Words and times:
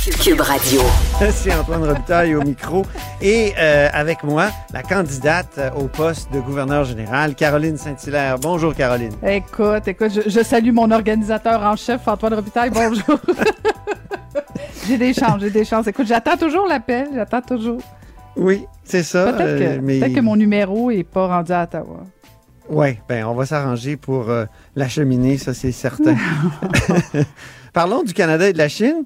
Cube 0.00 0.40
Radio. 0.40 0.80
C'est 1.30 1.52
Antoine 1.52 1.84
Robitaille 1.84 2.34
au 2.34 2.40
micro. 2.40 2.86
Et 3.20 3.52
euh, 3.58 3.88
avec 3.92 4.24
moi, 4.24 4.48
la 4.72 4.82
candidate 4.82 5.58
euh, 5.58 5.70
au 5.72 5.88
poste 5.88 6.32
de 6.32 6.40
gouverneur 6.40 6.84
général, 6.84 7.34
Caroline 7.34 7.76
Saint-Hilaire. 7.76 8.38
Bonjour, 8.38 8.74
Caroline. 8.74 9.12
Écoute, 9.22 9.86
écoute, 9.86 10.10
je, 10.14 10.30
je 10.30 10.42
salue 10.42 10.72
mon 10.72 10.90
organisateur 10.90 11.62
en 11.62 11.76
chef, 11.76 12.08
Antoine 12.08 12.32
Robitaille. 12.32 12.70
Bonjour. 12.70 13.20
j'ai 14.88 14.96
des 14.96 15.12
chances, 15.12 15.42
j'ai 15.42 15.50
des 15.50 15.66
chances. 15.66 15.86
Écoute, 15.86 16.06
j'attends 16.06 16.38
toujours 16.38 16.66
l'appel, 16.66 17.08
j'attends 17.14 17.42
toujours. 17.42 17.82
Oui, 18.36 18.64
c'est 18.84 19.02
ça. 19.02 19.34
Peut-être 19.34 19.58
que, 19.58 19.64
euh, 19.64 19.80
mais... 19.82 19.98
peut-être 19.98 20.14
que 20.14 20.20
mon 20.20 20.36
numéro 20.36 20.90
est 20.90 21.04
pas 21.04 21.26
rendu 21.26 21.52
à 21.52 21.64
Ottawa. 21.64 22.04
Oui, 22.70 22.96
ben 23.06 23.26
on 23.26 23.34
va 23.34 23.44
s'arranger 23.44 23.98
pour 23.98 24.30
euh, 24.30 24.46
l'acheminer, 24.76 25.36
ça 25.36 25.52
c'est 25.52 25.72
certain. 25.72 26.16
Parlons 27.74 28.02
du 28.02 28.14
Canada 28.14 28.48
et 28.48 28.54
de 28.54 28.58
la 28.58 28.68
Chine. 28.68 29.04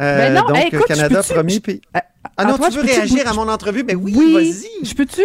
Euh, 0.00 0.18
Ben 0.18 0.34
non, 0.34 0.46
donc, 0.48 0.56
hey, 0.58 0.66
écoute, 0.68 0.86
Canada 0.86 1.20
je- 1.22 1.58
puis- 1.58 1.80
Euh, 1.96 2.00
Ah 2.36 2.44
non, 2.44 2.54
Antoine, 2.54 2.70
tu 2.70 2.78
veux 2.78 2.84
réagir 2.84 3.26
à 3.28 3.34
mon 3.34 3.48
entrevue? 3.48 3.82
Ben 3.82 3.96
oui, 3.96 4.14
Oui, 4.16 4.32
vas-y. 4.34 4.86
Je 4.86 4.94
peux-tu? 4.94 5.22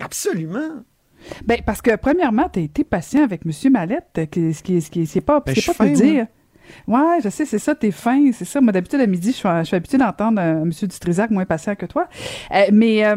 Absolument. 0.00 0.82
Ben, 1.44 1.60
parce 1.64 1.80
que, 1.80 1.94
premièrement, 1.96 2.48
tu 2.52 2.58
as 2.58 2.62
été 2.62 2.82
patient 2.84 3.22
avec 3.22 3.42
M. 3.46 3.52
Mallette, 3.72 4.28
qui, 4.30 4.52
ce 4.54 4.62
qui, 4.90 5.06
c'est 5.06 5.20
pas, 5.20 5.40
Ben, 5.40 5.54
pas 5.54 5.72
fin, 5.74 5.86
dire. 5.86 6.26
Ouais, 6.88 7.18
je 7.22 7.28
sais, 7.28 7.44
c'est 7.44 7.58
ça, 7.58 7.74
t'es 7.74 7.90
fin, 7.90 8.30
c'est 8.32 8.44
ça. 8.44 8.60
Moi, 8.60 8.72
d'habitude, 8.72 9.00
à 9.00 9.06
midi, 9.06 9.28
je 9.30 9.36
suis, 9.36 9.48
je 9.60 9.64
suis 9.64 9.76
habituée 9.76 9.98
d'entendre 9.98 10.40
euh, 10.40 10.62
M. 10.62 10.70
Dutrisac 10.70 11.30
moins 11.30 11.44
patient 11.44 11.74
que 11.76 11.86
toi. 11.86 12.08
Euh, 12.52 12.64
mais, 12.72 13.04
euh, 13.04 13.16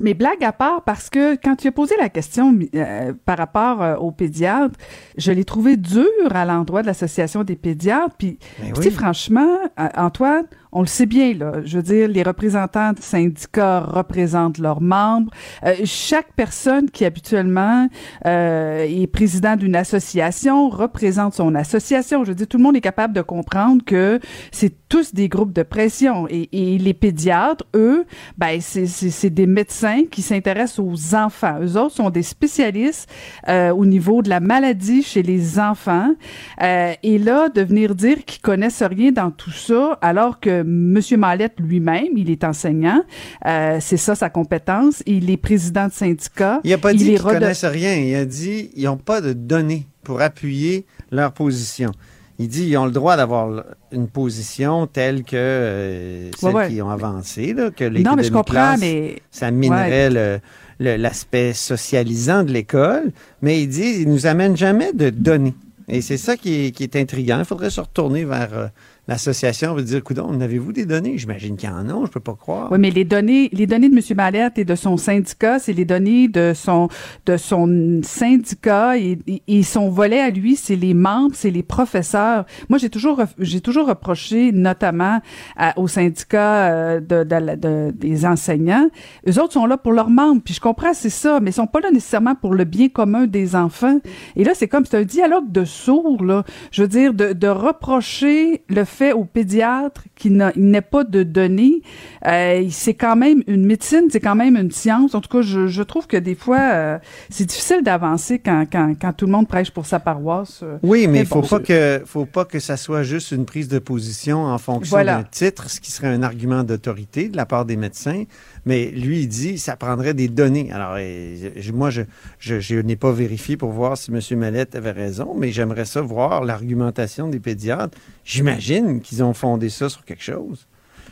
mais 0.00 0.14
blague 0.14 0.42
à 0.44 0.52
part, 0.52 0.82
parce 0.82 1.10
que 1.10 1.36
quand 1.36 1.56
tu 1.56 1.68
as 1.68 1.72
posé 1.72 1.94
la 1.98 2.08
question 2.08 2.56
euh, 2.74 3.12
par 3.24 3.38
rapport 3.38 3.82
euh, 3.82 3.96
aux 3.96 4.10
pédiatres, 4.12 4.76
je 5.16 5.32
l'ai 5.32 5.44
trouvé 5.44 5.76
dur 5.76 6.04
à 6.30 6.44
l'endroit 6.44 6.82
de 6.82 6.86
l'Association 6.86 7.44
des 7.44 7.56
pédiatres. 7.56 8.14
Puis, 8.18 8.38
Ben 8.60 8.72
tu 8.72 8.82
sais, 8.82 8.88
oui. 8.88 8.94
franchement, 8.94 9.58
euh, 9.78 9.88
Antoine, 9.96 10.44
on 10.70 10.80
le 10.82 10.86
sait 10.86 11.06
bien, 11.06 11.32
là. 11.34 11.52
Je 11.64 11.78
veux 11.78 11.82
dire, 11.82 12.08
les 12.08 12.22
représentants 12.22 12.92
de 12.92 13.00
syndicats 13.00 13.80
représentent 13.80 14.58
leurs 14.58 14.82
membres. 14.82 15.32
Euh, 15.64 15.74
chaque 15.84 16.32
personne 16.36 16.90
qui 16.90 17.04
habituellement 17.06 17.88
euh, 18.26 18.84
est 18.86 19.06
président 19.06 19.56
d'une 19.56 19.74
association 19.74 20.68
représente 20.68 21.34
son 21.34 21.54
association. 21.54 22.24
Je 22.24 22.30
veux 22.30 22.34
dire, 22.34 22.46
tout 22.46 22.58
le 22.58 22.62
monde 22.62 22.76
est 22.76 22.82
capable 22.82 23.14
de 23.14 23.22
comprendre 23.22 23.82
que 23.84 24.20
c'est 24.52 24.74
tous 24.88 25.14
des 25.14 25.28
groupes 25.28 25.54
de 25.54 25.62
pression. 25.62 26.26
Et, 26.28 26.48
et 26.52 26.78
les 26.78 26.94
pédiatres, 26.94 27.64
eux, 27.74 28.04
ben, 28.36 28.60
c'est 28.60 29.30
des 29.30 29.46
médecins 29.46 29.87
qui 30.10 30.22
s'intéressent 30.22 30.78
aux 30.80 31.14
enfants. 31.14 31.58
Eux 31.62 31.76
autres 31.76 31.94
sont 31.96 32.10
des 32.10 32.22
spécialistes 32.22 33.08
euh, 33.48 33.70
au 33.70 33.84
niveau 33.86 34.22
de 34.22 34.28
la 34.28 34.40
maladie 34.40 35.02
chez 35.02 35.22
les 35.22 35.58
enfants. 35.58 36.14
Euh, 36.62 36.92
et 37.02 37.18
là, 37.18 37.48
de 37.48 37.62
venir 37.62 37.94
dire 37.94 38.24
qu'ils 38.24 38.40
connaissent 38.42 38.82
rien 38.82 39.12
dans 39.12 39.30
tout 39.30 39.50
ça, 39.50 39.98
alors 40.02 40.40
que 40.40 40.60
M. 40.60 41.00
Mallette 41.18 41.58
lui-même, 41.60 42.08
il 42.16 42.30
est 42.30 42.44
enseignant, 42.44 43.02
euh, 43.46 43.78
c'est 43.80 43.96
ça 43.96 44.14
sa 44.14 44.30
compétence, 44.30 45.02
il 45.06 45.30
est 45.30 45.36
président 45.36 45.86
de 45.88 45.92
syndicat. 45.92 46.60
Il 46.64 46.70
n'a 46.70 46.78
pas 46.78 46.92
dit 46.92 47.04
qu'ils 47.04 47.20
rede- 47.20 47.38
connaissent 47.40 47.64
rien. 47.64 47.94
Il 47.94 48.14
a 48.14 48.24
dit 48.24 48.70
qu'ils 48.74 48.84
n'ont 48.84 48.96
pas 48.96 49.20
de 49.20 49.32
données 49.32 49.86
pour 50.02 50.20
appuyer 50.20 50.86
leur 51.10 51.32
position. 51.32 51.92
Il 52.38 52.48
dit 52.48 52.66
qu'ils 52.66 52.78
ont 52.78 52.86
le 52.86 52.92
droit 52.92 53.16
d'avoir 53.16 53.64
une 53.90 54.08
position 54.08 54.86
telle 54.86 55.24
que 55.24 55.36
euh, 55.36 56.30
celles 56.38 56.54
ouais. 56.54 56.68
qui 56.68 56.80
ont 56.80 56.90
avancé, 56.90 57.52
là, 57.52 57.70
que 57.70 57.84
les 57.84 58.02
Non, 58.02 58.14
mais 58.14 58.22
je 58.22 58.30
comprends, 58.30 58.76
mais 58.78 59.22
ça 59.30 59.50
minerait 59.50 60.40
l'aspect 60.78 61.52
socialisant 61.52 62.44
de 62.44 62.52
l'école. 62.52 63.10
Mais 63.42 63.62
il 63.62 63.68
dit 63.68 63.94
qu'ils 63.94 64.08
nous 64.08 64.26
amènent 64.26 64.56
jamais 64.56 64.92
de 64.92 65.10
données. 65.10 65.54
Et 65.88 66.00
c'est 66.00 66.18
ça 66.18 66.36
qui 66.36 66.66
est, 66.66 66.70
qui 66.70 66.84
est 66.84 66.96
intriguant. 66.96 67.38
Il 67.38 67.44
faudrait 67.44 67.70
se 67.70 67.80
retourner 67.80 68.24
vers 68.24 68.50
euh, 68.52 68.66
l'association 69.08 69.76
et 69.78 69.82
dire, 69.82 70.04
coudon, 70.04 70.38
avez-vous 70.40 70.72
des 70.72 70.84
données? 70.86 71.16
J'imagine 71.18 71.56
qu'il 71.56 71.68
y 71.68 71.72
en 71.72 71.88
a, 71.88 72.04
je 72.06 72.10
peux 72.10 72.20
pas 72.20 72.34
croire. 72.34 72.70
Oui, 72.70 72.78
mais 72.78 72.90
les 72.90 73.04
données, 73.04 73.48
les 73.52 73.66
données 73.66 73.88
de 73.88 73.94
M. 73.96 74.02
Mallette 74.16 74.58
et 74.58 74.64
de 74.66 74.74
son 74.74 74.96
syndicat, 74.98 75.58
c'est 75.58 75.72
les 75.72 75.86
données 75.86 76.28
de 76.28 76.52
son, 76.54 76.88
de 77.26 77.36
son 77.38 78.00
syndicat 78.02 78.98
et, 78.98 79.18
et- 79.48 79.62
son 79.62 79.88
volet 79.88 80.20
à 80.20 80.30
lui, 80.30 80.56
c'est 80.56 80.76
les 80.76 80.94
membres, 80.94 81.34
c'est 81.34 81.50
les 81.50 81.62
professeurs. 81.62 82.44
Moi, 82.68 82.78
j'ai 82.78 82.90
toujours, 82.90 83.22
j'ai 83.38 83.60
toujours 83.60 83.88
reproché, 83.88 84.52
notamment 84.52 85.20
à- 85.56 85.78
au 85.78 85.88
syndicat 85.88 86.72
euh, 86.72 87.00
de, 87.00 87.24
de 87.24 87.56
de- 87.56 87.90
des 87.96 88.26
enseignants, 88.26 88.88
eux 89.28 89.40
autres 89.40 89.54
sont 89.54 89.66
là 89.66 89.76
pour 89.78 89.92
leurs 89.92 90.10
membres. 90.10 90.42
Puis 90.44 90.54
je 90.54 90.60
comprends, 90.60 90.92
c'est 90.92 91.08
ça, 91.10 91.40
mais 91.40 91.50
ils 91.50 91.54
sont 91.54 91.66
pas 91.66 91.80
là 91.80 91.90
nécessairement 91.90 92.34
pour 92.34 92.52
le 92.54 92.64
bien 92.64 92.88
commun 92.88 93.26
des 93.26 93.56
enfants. 93.56 93.98
Et 94.36 94.44
là, 94.44 94.52
c'est 94.54 94.68
comme, 94.68 94.84
c'est 94.84 94.98
un 94.98 95.04
dialogue 95.04 95.50
de 95.50 95.64
sourds, 95.64 96.22
là. 96.24 96.44
Je 96.72 96.82
veux 96.82 96.88
dire, 96.88 97.14
de, 97.14 97.32
de 97.32 97.48
reprocher 97.48 98.62
le 98.68 98.84
fait 98.84 98.97
aux 99.12 99.24
pédiatres 99.24 100.04
qu'il 100.16 100.36
n'a- 100.36 100.52
il 100.56 100.70
n'ait 100.70 100.80
pas 100.80 101.04
de 101.04 101.22
données. 101.22 101.82
Euh, 102.26 102.66
c'est 102.70 102.94
quand 102.94 103.16
même 103.16 103.42
une 103.46 103.64
médecine, 103.64 104.08
c'est 104.10 104.20
quand 104.20 104.34
même 104.34 104.56
une 104.56 104.70
science. 104.70 105.14
En 105.14 105.20
tout 105.20 105.28
cas, 105.28 105.42
je, 105.42 105.66
je 105.66 105.82
trouve 105.82 106.06
que 106.06 106.16
des 106.16 106.34
fois, 106.34 106.58
euh, 106.60 106.98
c'est 107.30 107.44
difficile 107.46 107.82
d'avancer 107.82 108.38
quand, 108.38 108.64
quand, 108.70 108.94
quand 109.00 109.12
tout 109.12 109.26
le 109.26 109.32
monde 109.32 109.48
prêche 109.48 109.70
pour 109.70 109.86
sa 109.86 110.00
paroisse. 110.00 110.60
euh. 110.62 110.78
Oui, 110.82 111.06
mais 111.06 111.12
Mais 111.12 111.20
il 111.20 111.26
faut 111.26 111.40
bon, 111.42 111.46
pas 111.48 111.60
que 111.60 112.02
faut 112.06 112.26
pas 112.26 112.44
que 112.44 112.58
ça 112.58 112.76
soit 112.76 113.02
juste 113.02 113.30
une 113.32 113.44
prise 113.44 113.68
de 113.68 113.78
position 113.78 114.44
en 114.44 114.58
fonction 114.58 114.90
Voilà. 114.96 115.16
d'un 115.18 115.22
titre, 115.24 115.70
ce 115.70 115.80
qui 115.80 115.90
serait 115.90 116.08
un 116.08 116.22
argument 116.22 116.64
d'autorité 116.64 117.28
de 117.28 117.36
la 117.36 117.46
part 117.46 117.64
des 117.64 117.76
médecins. 117.76 118.24
Mais 118.68 118.90
lui, 118.90 119.20
il 119.22 119.28
dit 119.28 119.58
ça 119.58 119.76
prendrait 119.76 120.12
des 120.14 120.28
données. 120.28 120.70
Alors, 120.70 120.96
je- 120.98 121.72
moi, 121.72 121.88
je, 121.90 122.02
je, 122.38 122.60
je 122.60 122.76
n'ai 122.76 122.96
pas 122.96 123.10
vérifié 123.10 123.56
pour 123.56 123.70
voir 123.72 123.96
si 123.96 124.12
M. 124.12 124.20
Mallette 124.38 124.76
avait 124.76 124.92
raison, 124.92 125.34
mais 125.36 125.50
j'aimerais 125.50 125.86
ça 125.86 126.02
voir 126.02 126.44
l'argumentation 126.44 127.28
des 127.28 127.40
pédiatres. 127.40 127.96
J'imagine 128.26 129.00
qu'ils 129.00 129.22
ont 129.24 129.32
fondé 129.32 129.70
ça 129.70 129.88
sur 129.88 130.04
quelque 130.04 130.22
chose. 130.22 130.66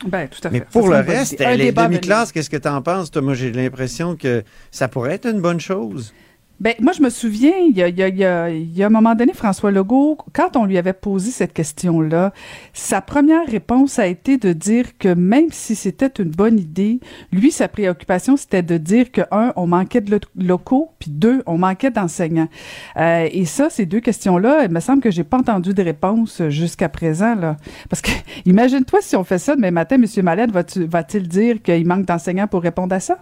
Ben, 0.07 0.27
tout 0.27 0.47
à 0.47 0.51
Mais 0.51 0.59
fait. 0.59 0.67
pour 0.71 0.87
Ça 0.89 1.01
le 1.01 1.07
reste, 1.11 1.39
les 1.39 1.71
demi-classes, 1.71 2.31
qu'est-ce 2.31 2.51
que 2.51 2.57
tu 2.57 2.67
en 2.67 2.83
penses? 2.83 3.13
Moi, 3.15 3.33
j'ai 3.33 3.51
l'impression 3.51 4.15
que 4.15 4.43
ça 4.69 4.87
pourrait 4.87 5.13
être 5.15 5.25
une 5.27 5.41
bonne 5.41 5.59
chose. 5.59 6.13
Ben, 6.59 6.73
moi, 6.79 6.91
je 6.91 7.03
me 7.03 7.09
souviens, 7.11 7.53
il 7.59 7.77
y 7.77 7.83
a, 8.23 8.85
un 8.87 8.89
moment 8.89 9.13
donné, 9.13 9.33
François 9.33 9.69
Legault, 9.69 10.17
quand 10.33 10.55
on 10.55 10.65
lui 10.65 10.79
avait 10.79 10.93
posé 10.93 11.29
cette 11.29 11.53
question-là, 11.53 12.33
sa 12.73 12.99
première 12.99 13.45
réponse 13.45 13.99
a 13.99 14.07
été 14.07 14.37
de 14.37 14.53
dire 14.53 14.97
que 14.97 15.09
même 15.13 15.51
si 15.51 15.75
c'était 15.75 16.11
une 16.17 16.31
bonne 16.31 16.57
idée, 16.57 16.99
lui, 17.31 17.51
sa 17.51 17.67
préoccupation, 17.67 18.37
c'était 18.37 18.63
de 18.63 18.77
dire 18.77 19.11
que, 19.11 19.21
un, 19.29 19.53
on 19.55 19.67
manquait 19.67 20.01
de 20.01 20.09
lo- 20.09 20.19
locaux, 20.43 20.89
puis 20.97 21.11
deux, 21.11 21.43
on 21.45 21.59
manquait 21.59 21.91
d'enseignants. 21.91 22.49
Euh, 22.97 23.29
et 23.31 23.45
ça, 23.45 23.69
ces 23.69 23.85
deux 23.85 23.99
questions-là, 23.99 24.63
il 24.65 24.71
me 24.71 24.79
semble 24.79 25.01
que 25.01 25.11
j'ai 25.11 25.23
pas 25.23 25.37
entendu 25.37 25.75
de 25.75 25.83
réponse 25.83 26.41
jusqu'à 26.49 26.89
présent, 26.89 27.35
là. 27.35 27.57
Parce 27.87 28.01
que, 28.01 28.09
imagine-toi 28.45 28.99
si 29.03 29.15
on 29.15 29.23
fait 29.23 29.37
ça 29.37 29.55
demain 29.55 29.69
matin, 29.69 29.97
M. 30.01 30.05
Mallette 30.23 30.51
va-t-il 30.51 31.27
dire 31.27 31.61
qu'il 31.61 31.85
manque 31.85 32.05
d'enseignants 32.05 32.47
pour 32.47 32.63
répondre 32.63 32.95
à 32.95 32.99
ça? 32.99 33.19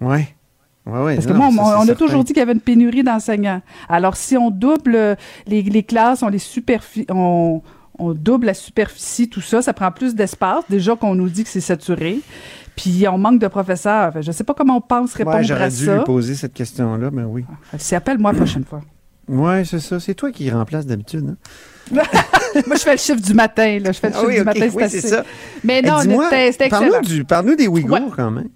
Oui. 0.00 0.20
Oui, 0.92 0.98
oui. 1.06 1.14
Parce 1.14 1.26
que 1.26 1.32
moi, 1.32 1.48
on, 1.50 1.58
on 1.84 1.88
a 1.88 1.94
toujours 1.94 2.24
dit 2.24 2.32
qu'il 2.32 2.40
y 2.40 2.42
avait 2.42 2.52
une 2.52 2.60
pénurie 2.60 3.02
d'enseignants. 3.02 3.62
Alors, 3.88 4.16
si 4.16 4.36
on 4.36 4.50
double 4.50 4.94
euh, 4.96 5.14
les, 5.46 5.62
les 5.62 5.82
classes, 5.82 6.22
on 6.22 6.28
les 6.28 6.40
on, 7.10 7.62
on 7.98 8.12
double 8.14 8.46
la 8.46 8.54
superficie, 8.54 9.28
tout 9.28 9.40
ça, 9.40 9.62
ça 9.62 9.72
prend 9.72 9.90
plus 9.92 10.14
d'espace. 10.14 10.64
Déjà 10.68 10.96
qu'on 10.96 11.14
nous 11.14 11.28
dit 11.28 11.44
que 11.44 11.50
c'est 11.50 11.60
saturé. 11.60 12.20
Puis 12.76 13.04
on 13.08 13.18
manque 13.18 13.38
de 13.40 13.48
professeurs. 13.48 14.12
Je 14.22 14.32
sais 14.32 14.44
pas 14.44 14.54
comment 14.54 14.76
on 14.78 14.80
pense 14.80 15.12
répondre 15.14 15.36
Ouais, 15.36 15.42
à 15.42 15.46
j'aurais 15.46 15.68
dû 15.70 15.84
ça. 15.84 15.96
lui 15.98 16.04
poser 16.04 16.34
cette 16.34 16.54
question-là, 16.54 17.10
mais 17.12 17.24
oui. 17.24 17.44
Fait, 17.76 17.96
Appelle-moi 17.96 18.32
la 18.32 18.38
prochaine 18.38 18.64
fois. 18.64 18.80
Oui, 19.28 19.66
c'est 19.66 19.78
ça. 19.80 20.00
C'est 20.00 20.14
toi 20.14 20.32
qui 20.32 20.50
remplace 20.50 20.86
d'habitude. 20.86 21.24
hein? 21.30 21.36
Moi, 22.66 22.76
je 22.76 22.82
fais 22.82 22.92
le 22.92 22.98
chiffre 22.98 23.20
du 23.20 23.34
matin. 23.34 23.78
Là. 23.80 23.92
Je 23.92 23.98
fais 24.00 24.08
le 24.08 24.14
Ah 24.14 24.18
chiffre 24.18 24.28
oui, 24.28 24.38
du 24.38 24.44
matin, 24.44 24.68
oui, 24.74 24.82
assez. 24.82 25.00
c'est 25.00 25.08
ça. 25.08 25.24
Mais 25.62 25.82
non, 25.82 25.98
c'était 26.00 26.46
excellent. 26.48 26.70
parle-nous 26.70 27.00
du- 27.08 27.24
Parle-nous 27.24 27.54
des 27.56 27.68
Ouïghours 27.68 27.92
Ouais. 27.98 28.02
quand 28.16 28.30
même. 28.30 28.48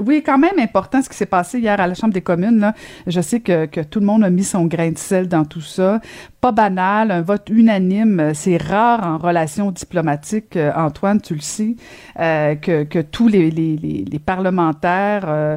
Oui, 0.00 0.24
quand 0.26 0.38
même 0.38 0.58
important 0.58 1.00
ce 1.02 1.08
qui 1.08 1.16
s'est 1.16 1.24
passé 1.24 1.60
hier 1.60 1.80
à 1.80 1.86
la 1.86 1.94
Chambre 1.94 2.12
des 2.12 2.20
communes. 2.20 2.58
Là. 2.58 2.74
Je 3.06 3.20
sais 3.20 3.38
que, 3.38 3.66
que 3.66 3.80
tout 3.80 4.00
le 4.00 4.06
monde 4.06 4.24
a 4.24 4.30
mis 4.30 4.42
son 4.42 4.66
grain 4.66 4.90
de 4.90 4.98
sel 4.98 5.28
dans 5.28 5.44
tout 5.44 5.60
ça. 5.60 6.00
Pas 6.40 6.50
banal, 6.50 7.12
un 7.12 7.22
vote 7.22 7.48
unanime. 7.48 8.18
euh, 8.18 8.30
C'est 8.34 8.56
rare 8.56 9.06
en 9.06 9.18
relations 9.18 9.70
diplomatiques, 9.70 10.56
euh, 10.56 10.72
Antoine, 10.74 11.20
tu 11.20 11.34
le 11.34 11.40
sais, 11.40 11.76
euh, 12.18 12.56
que, 12.56 12.82
que 12.82 12.98
tous 12.98 13.28
les, 13.28 13.52
les, 13.52 13.76
les, 13.76 14.18
parlementaires 14.18 15.26
euh, 15.28 15.56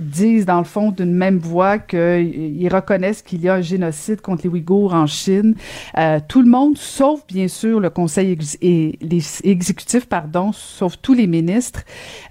disent 0.00 0.46
dans 0.46 0.58
le 0.58 0.64
fond 0.64 0.90
d'une 0.90 1.12
même 1.12 1.36
voix 1.38 1.76
qu'ils 1.78 2.68
reconnaissent 2.72 3.20
qu'il 3.20 3.42
y 3.42 3.48
a 3.50 3.54
un 3.56 3.60
génocide 3.60 4.22
contre 4.22 4.44
les 4.44 4.48
Ouïghours 4.48 4.94
en 4.94 5.06
Chine. 5.06 5.54
Tout 6.28 6.40
le 6.40 6.48
monde, 6.48 6.78
sauf 6.78 7.26
bien 7.26 7.48
sûr 7.48 7.78
le 7.78 7.90
Conseil 7.90 8.32
ex- 8.32 8.56
et 8.62 8.98
les 9.02 9.22
exécutifs, 9.44 10.06
pardon, 10.06 10.52
sauf 10.52 10.96
tous 11.02 11.12
les 11.14 11.26
ministres. 11.26 11.82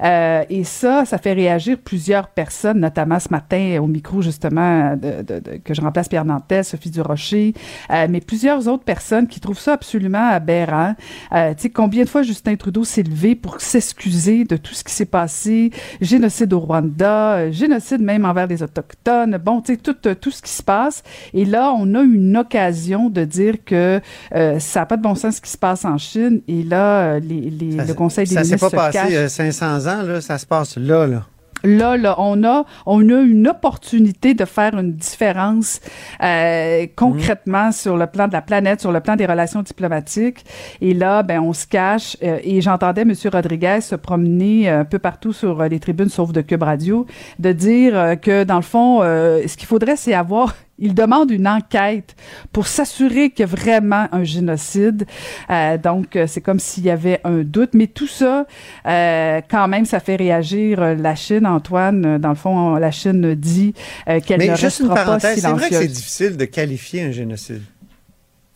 Et 0.03 0.63
ça, 0.63 1.05
ça 1.05 1.17
fait 1.19 1.34
réagir 1.35 1.77
plusieurs 1.77 2.29
personnes, 2.29 2.79
notamment 2.79 3.19
ce 3.19 3.29
matin 3.29 3.77
au 3.81 3.87
micro 3.87 4.21
justement 4.21 4.95
de, 4.95 5.21
de, 5.21 5.39
de, 5.39 5.57
que 5.63 5.73
je 5.73 5.81
remplace 5.81 6.07
Pierre 6.07 6.25
Nantel, 6.25 6.63
Sophie 6.65 6.89
Durocher, 6.89 7.53
euh, 7.91 8.07
mais 8.09 8.21
plusieurs 8.21 8.67
autres 8.67 8.83
personnes 8.83 9.27
qui 9.27 9.39
trouvent 9.39 9.59
ça 9.59 9.73
absolument 9.73 10.29
aberrant. 10.29 10.95
Euh, 11.33 11.53
tu 11.53 11.63
sais, 11.63 11.69
combien 11.69 12.03
de 12.03 12.09
fois 12.09 12.23
Justin 12.23 12.55
Trudeau 12.55 12.83
s'est 12.83 13.03
levé 13.03 13.35
pour 13.35 13.61
s'excuser 13.61 14.43
de 14.45 14.57
tout 14.57 14.73
ce 14.73 14.83
qui 14.83 14.93
s'est 14.93 15.05
passé, 15.05 15.71
génocide 16.01 16.53
au 16.53 16.59
Rwanda, 16.59 17.35
euh, 17.35 17.51
génocide 17.51 18.01
même 18.01 18.25
envers 18.25 18.47
les 18.47 18.63
Autochtones, 18.63 19.37
bon, 19.37 19.61
tu 19.61 19.73
sais, 19.73 19.77
tout, 19.79 19.93
tout 20.15 20.31
ce 20.31 20.41
qui 20.41 20.51
se 20.51 20.63
passe. 20.63 21.03
Et 21.33 21.45
là, 21.45 21.71
on 21.77 21.93
a 21.95 22.01
une 22.01 22.37
occasion 22.37 23.09
de 23.09 23.23
dire 23.25 23.55
que 23.65 23.99
euh, 24.33 24.59
ça 24.59 24.81
n'a 24.81 24.85
pas 24.85 24.97
de 24.97 25.01
bon 25.03 25.15
sens 25.15 25.35
ce 25.35 25.41
qui 25.41 25.51
se 25.51 25.57
passe 25.57 25.85
en 25.85 25.97
Chine. 25.97 26.41
Et 26.47 26.63
là, 26.63 27.19
les, 27.19 27.49
les, 27.49 27.77
ça, 27.77 27.85
le 27.85 27.93
Conseil 27.93 28.27
des 28.27 28.35
ça 28.35 28.41
ministres 28.41 28.69
s'est 28.69 28.69
pas 28.69 28.69
se 28.69 28.75
passé 28.75 28.97
cache. 28.97 29.13
euh, 29.13 29.27
500 29.27 29.87
ans, 29.87 30.03
là, 30.03 30.21
ça 30.21 30.37
se 30.37 30.45
passe 30.45 30.77
là, 30.77 31.05
là. 31.07 31.24
Là, 31.65 31.97
là, 31.97 32.15
on 32.19 32.43
a, 32.43 32.65
on 32.85 33.09
a 33.09 33.21
une 33.21 33.47
opportunité 33.47 34.33
de 34.33 34.45
faire 34.45 34.77
une 34.77 34.93
différence 34.93 35.81
euh, 36.23 36.85
concrètement 36.95 37.71
sur 37.71 37.97
le 37.97 38.07
plan 38.07 38.27
de 38.27 38.33
la 38.33 38.41
planète, 38.41 38.81
sur 38.81 38.91
le 38.91 38.99
plan 38.99 39.15
des 39.15 39.25
relations 39.25 39.61
diplomatiques. 39.61 40.45
Et 40.81 40.93
là, 40.93 41.23
ben, 41.23 41.39
on 41.41 41.53
se 41.53 41.65
cache. 41.67 42.17
euh, 42.23 42.39
et 42.43 42.61
j'entendais 42.61 43.01
M. 43.01 43.13
Rodriguez 43.31 43.81
se 43.81 43.95
promener 43.95 44.69
un 44.69 44.85
peu 44.85 44.99
partout 44.99 45.33
sur 45.33 45.61
euh, 45.61 45.67
les 45.67 45.79
tribunes, 45.79 46.09
sauf 46.09 46.31
de 46.31 46.41
Cube 46.41 46.63
Radio, 46.63 47.05
de 47.39 47.51
dire 47.51 47.97
euh, 47.97 48.15
que 48.15 48.43
dans 48.43 48.55
le 48.57 48.61
fond, 48.61 49.01
euh, 49.01 49.41
ce 49.47 49.57
qu'il 49.57 49.67
faudrait, 49.67 49.95
c'est 49.95 50.13
avoir 50.13 50.53
il 50.77 50.93
demande 50.93 51.31
une 51.31 51.47
enquête 51.47 52.15
pour 52.51 52.67
s'assurer 52.67 53.29
qu'il 53.29 53.41
y 53.41 53.43
a 53.43 53.45
vraiment 53.47 54.07
un 54.11 54.23
génocide. 54.23 55.05
Euh, 55.49 55.77
donc, 55.77 56.15
euh, 56.15 56.27
c'est 56.27 56.41
comme 56.41 56.59
s'il 56.59 56.83
y 56.85 56.89
avait 56.89 57.21
un 57.23 57.43
doute. 57.43 57.71
Mais 57.73 57.87
tout 57.87 58.07
ça, 58.07 58.45
euh, 58.85 59.41
quand 59.49 59.67
même, 59.67 59.85
ça 59.85 59.99
fait 59.99 60.15
réagir 60.17 60.81
euh, 60.81 60.95
la 60.95 61.15
Chine, 61.15 61.45
Antoine. 61.47 62.05
Euh, 62.05 62.17
Dans 62.19 62.29
le 62.29 62.35
fond, 62.35 62.75
la 62.75 62.91
Chine 62.91 63.35
dit 63.35 63.73
euh, 64.09 64.19
qu'elle 64.19 64.41
ne 64.41 64.47
Mais 64.47 64.55
juste 64.55 64.79
une 64.79 64.87
restera 64.87 64.95
pas 64.95 65.05
parenthèse, 65.05 65.39
c'est 65.39 65.47
vrai 65.47 65.69
que 65.69 65.75
c'est 65.75 65.87
silencieuse. 65.87 65.93
difficile 65.93 66.37
de 66.37 66.45
qualifier 66.45 67.03
un 67.03 67.11
génocide. 67.11 67.61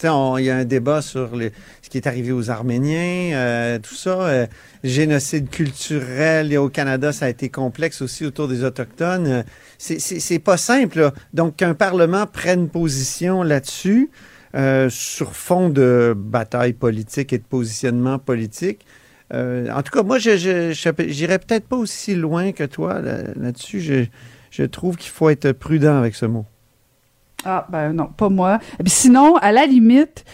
Il 0.03 0.45
y 0.45 0.49
a 0.49 0.55
un 0.57 0.65
débat 0.65 1.01
sur 1.01 1.29
ce 1.81 1.89
qui 1.89 1.97
est 1.97 2.07
arrivé 2.07 2.31
aux 2.31 2.49
Arméniens, 2.49 3.35
euh, 3.35 3.79
tout 3.79 3.95
ça. 3.95 4.21
euh, 4.21 4.47
génocide 4.83 5.49
culturel 5.49 6.53
et 6.53 6.57
au 6.57 6.69
Canada, 6.69 7.11
ça 7.11 7.25
a 7.25 7.29
été 7.29 7.49
complexe 7.49 8.01
aussi 8.01 8.25
autour 8.25 8.47
des 8.47 8.63
Autochtones. 8.63 9.27
Euh, 9.27 9.43
c'est- 9.77 10.39
pas 10.39 10.55
simple. 10.57 11.11
Donc, 11.33 11.57
qu'un 11.57 11.73
Parlement 11.73 12.25
prenne 12.25 12.69
position 12.69 13.43
là-dessus, 13.43 14.09
sur 14.89 15.35
fond 15.35 15.69
de 15.69 16.13
bataille 16.17 16.73
politique 16.73 17.33
et 17.33 17.37
de 17.37 17.43
positionnement 17.43 18.19
politique. 18.19 18.85
en 19.31 19.81
tout 19.83 19.91
cas, 19.91 20.03
moi, 20.03 20.17
je 20.17 20.71
j'irais 21.07 21.39
peut-être 21.39 21.67
pas 21.67 21.75
aussi 21.75 22.15
loin 22.15 22.51
que 22.51 22.63
toi 22.63 22.99
là- 23.01 23.23
là-dessus. 23.35 24.09
je 24.51 24.63
trouve 24.63 24.95
qu'il 24.95 25.11
faut 25.11 25.29
être 25.29 25.51
prudent 25.51 25.97
avec 25.97 26.15
ce 26.15 26.25
mot. 26.25 26.45
Ah, 27.45 27.65
ben 27.69 27.93
non, 27.93 28.07
pas 28.07 28.29
moi. 28.29 28.59
Sinon, 28.85 29.35
à 29.37 29.51
la 29.51 29.65
limite, 29.65 30.25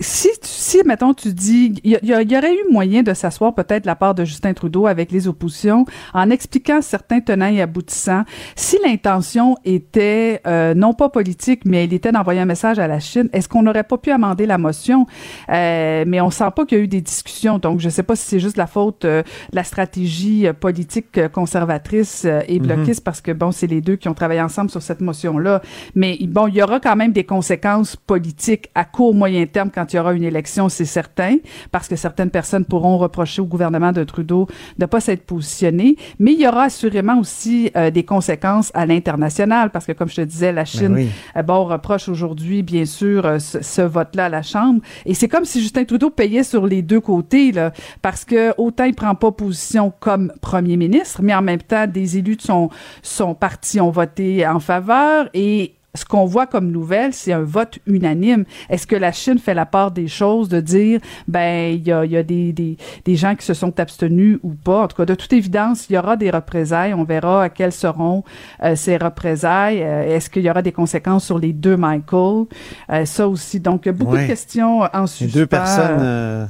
si, 0.00 0.28
tu- 0.40 0.48
si 0.48 0.78
mettons, 0.84 1.12
tu 1.14 1.32
dis, 1.32 1.74
il 1.82 1.92
y, 1.92 1.98
il 2.02 2.08
y 2.08 2.12
il 2.22 2.32
y 2.32 2.36
aurait 2.36 2.54
eu 2.54 2.70
moyen 2.70 3.02
de 3.02 3.14
s'asseoir 3.14 3.54
peut-être 3.54 3.86
la 3.86 3.96
part 3.96 4.14
de 4.14 4.24
Justin 4.24 4.52
Trudeau 4.54 4.86
avec 4.86 5.10
les 5.10 5.26
oppositions 5.26 5.86
en 6.14 6.30
expliquant 6.30 6.80
certains 6.82 7.20
tenants 7.20 7.48
et 7.52 7.60
aboutissants. 7.62 8.24
Si 8.54 8.76
l'intention 8.84 9.56
était 9.64 10.40
euh, 10.46 10.74
non 10.74 10.92
pas 10.94 11.08
politique, 11.08 11.62
mais 11.64 11.84
elle 11.84 11.92
était 11.92 12.12
d'envoyer 12.12 12.40
un 12.40 12.44
message 12.44 12.78
à 12.78 12.86
la 12.86 13.00
Chine, 13.00 13.28
est-ce 13.32 13.48
qu'on 13.48 13.62
n'aurait 13.62 13.82
pas 13.84 13.98
pu 13.98 14.10
amender 14.10 14.46
la 14.46 14.58
motion? 14.58 15.06
Euh, 15.48 16.04
mais 16.06 16.20
on 16.20 16.30
sent 16.30 16.50
pas 16.54 16.64
qu'il 16.66 16.78
y 16.78 16.80
a 16.80 16.84
eu 16.84 16.88
des 16.88 17.00
discussions. 17.00 17.58
Donc, 17.58 17.80
je 17.80 17.88
sais 17.88 18.02
pas 18.02 18.14
si 18.14 18.24
c'est 18.26 18.40
juste 18.40 18.56
la 18.56 18.66
faute 18.66 19.04
euh, 19.04 19.22
de 19.50 19.56
la 19.56 19.64
stratégie 19.64 20.46
euh, 20.46 20.52
politique 20.52 21.18
euh, 21.18 21.28
conservatrice 21.28 22.24
euh, 22.24 22.40
et 22.46 22.58
bloquiste, 22.60 23.02
parce 23.02 23.20
que, 23.20 23.32
bon, 23.32 23.50
c'est 23.52 23.66
les 23.66 23.80
deux 23.80 23.96
qui 23.96 24.08
ont 24.08 24.14
travaillé 24.14 24.40
ensemble 24.42 24.70
sur 24.70 24.82
cette 24.82 25.00
motion-là. 25.00 25.62
Mais 25.94 26.18
bon, 26.28 26.46
il 26.46 26.54
y 26.54 26.62
aura 26.62 26.78
quand 26.78 26.94
même 26.96 27.12
des 27.12 27.24
conséquences 27.24 27.96
politiques 27.96 28.68
à 28.74 28.84
court, 28.84 29.14
moyen 29.14 29.44
terme 29.46 29.70
quand 29.74 29.86
il 29.92 29.96
y 29.96 29.98
aura 29.98 30.12
une 30.12 30.24
élection, 30.24 30.68
c'est 30.68 30.84
certain, 30.84 31.36
parce 31.70 31.88
que 31.88 31.96
certaines 31.96 32.30
personnes 32.30 32.64
pourront 32.64 32.98
reprocher 32.98 33.42
au 33.42 33.46
gouvernement 33.46 33.92
de 33.92 34.04
Trudeau 34.04 34.46
de 34.78 34.86
pas 34.86 35.00
s'être 35.00 35.24
positionné. 35.24 35.96
Mais 36.18 36.32
il 36.32 36.40
y 36.40 36.48
aura 36.48 36.64
assurément 36.64 37.18
aussi 37.18 37.70
euh, 37.76 37.90
des 37.90 38.04
conséquences 38.04 38.70
à 38.74 38.86
l'international, 38.86 39.70
parce 39.70 39.86
que 39.86 39.92
comme 39.92 40.08
je 40.08 40.16
te 40.16 40.20
disais, 40.20 40.52
la 40.52 40.64
Chine, 40.64 40.94
oui. 40.94 41.08
euh, 41.36 41.42
bon, 41.42 41.64
reproche 41.64 42.08
aujourd'hui, 42.08 42.62
bien 42.62 42.84
sûr, 42.84 43.24
euh, 43.24 43.38
ce, 43.38 43.62
ce 43.62 43.82
vote-là 43.82 44.26
à 44.26 44.28
la 44.28 44.42
Chambre. 44.42 44.80
Et 45.06 45.14
c'est 45.14 45.28
comme 45.28 45.44
si 45.44 45.60
Justin 45.60 45.84
Trudeau 45.84 46.10
payait 46.10 46.42
sur 46.42 46.66
les 46.66 46.82
deux 46.82 47.00
côtés, 47.00 47.52
là, 47.52 47.72
parce 48.02 48.24
que 48.24 48.52
autant 48.58 48.84
il 48.84 48.94
prend 48.94 49.14
pas 49.14 49.32
position 49.32 49.92
comme 50.00 50.32
premier 50.40 50.76
ministre, 50.76 51.20
mais 51.22 51.34
en 51.34 51.42
même 51.42 51.62
temps, 51.62 51.86
des 51.86 52.18
élus 52.18 52.36
de 52.36 52.42
son, 52.42 52.70
son 53.02 53.34
parti 53.34 53.80
ont 53.80 53.90
voté 53.90 54.46
en 54.46 54.60
faveur 54.60 55.28
et 55.34 55.74
ce 55.94 56.04
qu'on 56.04 56.26
voit 56.26 56.46
comme 56.46 56.70
nouvelle, 56.70 57.12
c'est 57.14 57.32
un 57.32 57.42
vote 57.42 57.78
unanime. 57.86 58.44
Est-ce 58.68 58.86
que 58.86 58.94
la 58.94 59.10
Chine 59.10 59.38
fait 59.38 59.54
la 59.54 59.66
part 59.66 59.90
des 59.90 60.06
choses 60.06 60.48
de 60.48 60.60
dire, 60.60 61.00
ben, 61.26 61.74
il 61.74 61.86
y 61.86 61.90
a, 61.92 62.04
il 62.04 62.12
y 62.12 62.16
a 62.16 62.22
des, 62.22 62.52
des, 62.52 62.76
des 63.04 63.16
gens 63.16 63.34
qui 63.34 63.44
se 63.44 63.54
sont 63.54 63.80
abstenus 63.80 64.38
ou 64.42 64.50
pas? 64.50 64.82
En 64.84 64.88
tout 64.88 64.96
cas, 64.96 65.06
de 65.06 65.14
toute 65.14 65.32
évidence, 65.32 65.88
il 65.88 65.94
y 65.94 65.98
aura 65.98 66.16
des 66.16 66.30
représailles. 66.30 66.92
On 66.94 67.04
verra 67.04 67.48
quelles 67.48 67.72
seront 67.72 68.22
euh, 68.62 68.76
ces 68.76 68.96
représailles. 68.98 69.82
Euh, 69.82 70.14
Est-ce 70.16 70.28
qu'il 70.30 70.42
y 70.42 70.50
aura 70.50 70.62
des 70.62 70.72
conséquences 70.72 71.24
sur 71.24 71.38
les 71.38 71.52
deux 71.54 71.76
Michael? 71.76 72.44
Euh, 72.90 73.04
ça 73.06 73.26
aussi. 73.26 73.58
Donc, 73.58 73.88
beaucoup 73.88 74.12
Ouais. 74.14 74.22
de 74.22 74.26
questions 74.28 74.82
en 74.82 75.00
Les 75.02 75.06
suspens. 75.06 75.38
deux 75.38 75.46
personnes 75.46 76.48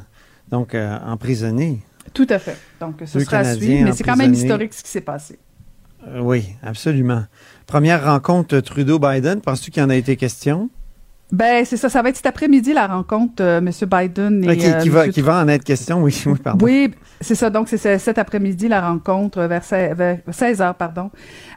donc 0.51 0.75
emprisonnées. 1.07 1.79
Tout 2.13 2.27
à 2.31 2.39
fait. 2.39 2.57
Donc, 2.81 2.97
ce 3.05 3.19
Deux 3.19 3.25
sera 3.25 3.39
à 3.39 3.43
Canadiens 3.43 3.63
suivre, 3.67 3.85
mais 3.85 3.93
c'est 3.93 4.05
quand 4.05 4.17
même 4.17 4.33
historique 4.33 4.75
ce 4.75 4.83
qui 4.83 4.91
s'est 4.91 5.01
passé. 5.01 5.39
Euh, 6.07 6.21
oui, 6.21 6.45
absolument. 6.63 7.25
Première 7.67 8.05
rencontre 8.05 8.61
Trudeau-Biden. 8.61 9.41
Penses-tu 9.41 9.71
qu'il 9.71 9.83
en 9.83 9.91
a 9.91 9.97
été 9.97 10.17
question? 10.17 10.71
Ben, 11.31 11.65
c'est 11.65 11.77
ça. 11.77 11.89
Ça 11.89 12.01
va 12.03 12.09
être 12.09 12.17
cet 12.17 12.27
après-midi, 12.27 12.73
la 12.73 12.87
rencontre, 12.87 13.43
euh, 13.43 13.59
M. 13.59 13.71
Biden 13.91 14.45
et 14.45 14.49
Ah, 14.49 14.57
qui, 14.57 14.67
euh, 14.67 14.79
qui 14.81 14.89
va, 14.89 15.01
Monsieur 15.01 15.13
qui 15.13 15.21
va 15.21 15.43
en 15.43 15.49
être 15.49 15.65
question, 15.65 16.03
oui, 16.03 16.23
oui, 16.27 16.39
pardon. 16.43 16.65
Oui, 16.65 16.91
c'est 17.21 17.35
ça. 17.35 17.51
Donc, 17.51 17.69
c'est 17.69 17.77
ce- 17.77 17.99
cet 17.99 18.17
après-midi, 18.17 18.67
la 18.69 18.81
rencontre 18.81 19.43
vers 19.43 19.63
16 19.65 20.63
heures, 20.63 20.75
pardon. 20.75 21.11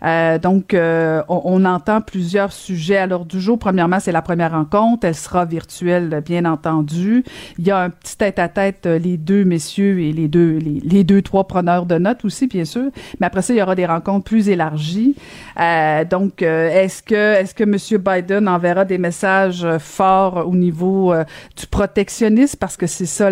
Euh, 0.03 0.37
donc, 0.39 0.73
euh, 0.73 1.21
on, 1.29 1.41
on 1.45 1.65
entend 1.65 2.01
plusieurs 2.01 2.51
sujets 2.51 2.97
à 2.97 3.07
l'ordre 3.07 3.27
du 3.27 3.39
jour. 3.39 3.57
Premièrement, 3.59 3.99
c'est 4.01 4.11
la 4.11 4.21
première 4.21 4.51
rencontre. 4.51 5.05
Elle 5.07 5.15
sera 5.15 5.45
virtuelle, 5.45 6.21
bien 6.25 6.43
entendu. 6.45 7.23
Il 7.57 7.65
y 7.65 7.71
a 7.71 7.79
un 7.79 7.89
petit 7.91 8.17
tête-à-tête, 8.17 8.85
euh, 8.87 8.99
les 8.99 9.15
deux 9.17 9.45
messieurs 9.45 9.99
et 10.01 10.11
les 10.11 10.27
deux, 10.27 10.57
les, 10.57 10.81
les 10.83 11.03
deux, 11.05 11.21
trois 11.21 11.47
preneurs 11.47 11.85
de 11.85 11.97
notes 11.97 12.25
aussi, 12.25 12.47
bien 12.47 12.65
sûr. 12.65 12.89
Mais 13.21 13.27
après 13.27 13.41
ça, 13.41 13.53
il 13.53 13.57
y 13.57 13.61
aura 13.61 13.75
des 13.75 13.85
rencontres 13.85 14.25
plus 14.25 14.49
élargies. 14.49 15.15
Euh, 15.59 16.03
donc, 16.03 16.41
euh, 16.41 16.69
est-ce 16.71 17.01
que, 17.03 17.35
est-ce 17.35 17.53
que 17.55 17.63
M. 17.63 17.77
Biden 18.01 18.47
enverra 18.49 18.83
des 18.83 18.97
messages 18.97 19.60
euh, 19.65 19.79
forts 19.79 20.47
au 20.47 20.55
niveau 20.55 21.13
euh, 21.13 21.23
du 21.57 21.67
protectionnisme? 21.67 22.57
Parce 22.59 22.77
que 22.77 22.87
c'est 22.87 23.05
ça 23.05 23.29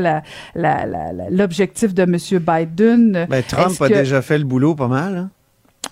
l'objectif 1.30 1.94
de 1.94 2.04
M. 2.04 2.18
Biden. 2.40 3.28
Ben, 3.30 3.44
Trump 3.44 3.82
a 3.82 3.90
déjà 3.90 4.22
fait 4.22 4.38
le 4.38 4.44
boulot 4.46 4.76
pas 4.76 4.88
mal. 4.88 5.18
Hein? 5.18 5.30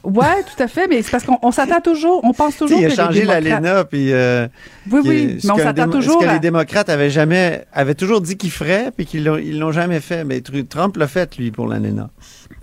Ouais, 0.03 0.43
tout 0.43 0.61
à 0.61 0.67
fait, 0.67 0.87
mais 0.87 1.01
c'est 1.01 1.11
parce 1.11 1.23
qu'on 1.25 1.37
on 1.41 1.51
s'attend 1.51 1.81
toujours, 1.81 2.21
on 2.23 2.31
pense 2.31 2.57
toujours 2.57 2.79
il 2.79 2.85
a 2.85 2.89
que 2.89 2.95
changé 2.95 3.25
l'ALENA, 3.25 3.83
puis... 3.83 4.13
euh, 4.13 4.47
Oui, 4.91 5.01
oui, 5.03 5.39
mais 5.43 5.51
on 5.51 5.57
s'attend 5.57 5.89
toujours 5.89 6.21
Ce 6.21 6.25
que 6.25 6.29
à... 6.29 6.33
les 6.33 6.39
démocrates 6.39 6.87
avaient 6.89 7.09
jamais... 7.09 7.65
avaient 7.73 7.95
toujours 7.95 8.21
dit 8.21 8.37
qu'ils 8.37 8.51
feraient, 8.51 8.91
puis 8.95 9.05
qu'ils 9.05 9.25
l'ont, 9.25 9.37
ils 9.37 9.57
l'ont 9.59 9.71
jamais 9.71 9.99
fait. 9.99 10.23
Mais 10.23 10.39
Tru- 10.39 10.65
Trump 10.65 10.95
l'a 10.97 11.07
fait, 11.07 11.35
lui, 11.37 11.51
pour 11.51 11.67
l'ALENA. 11.67 12.09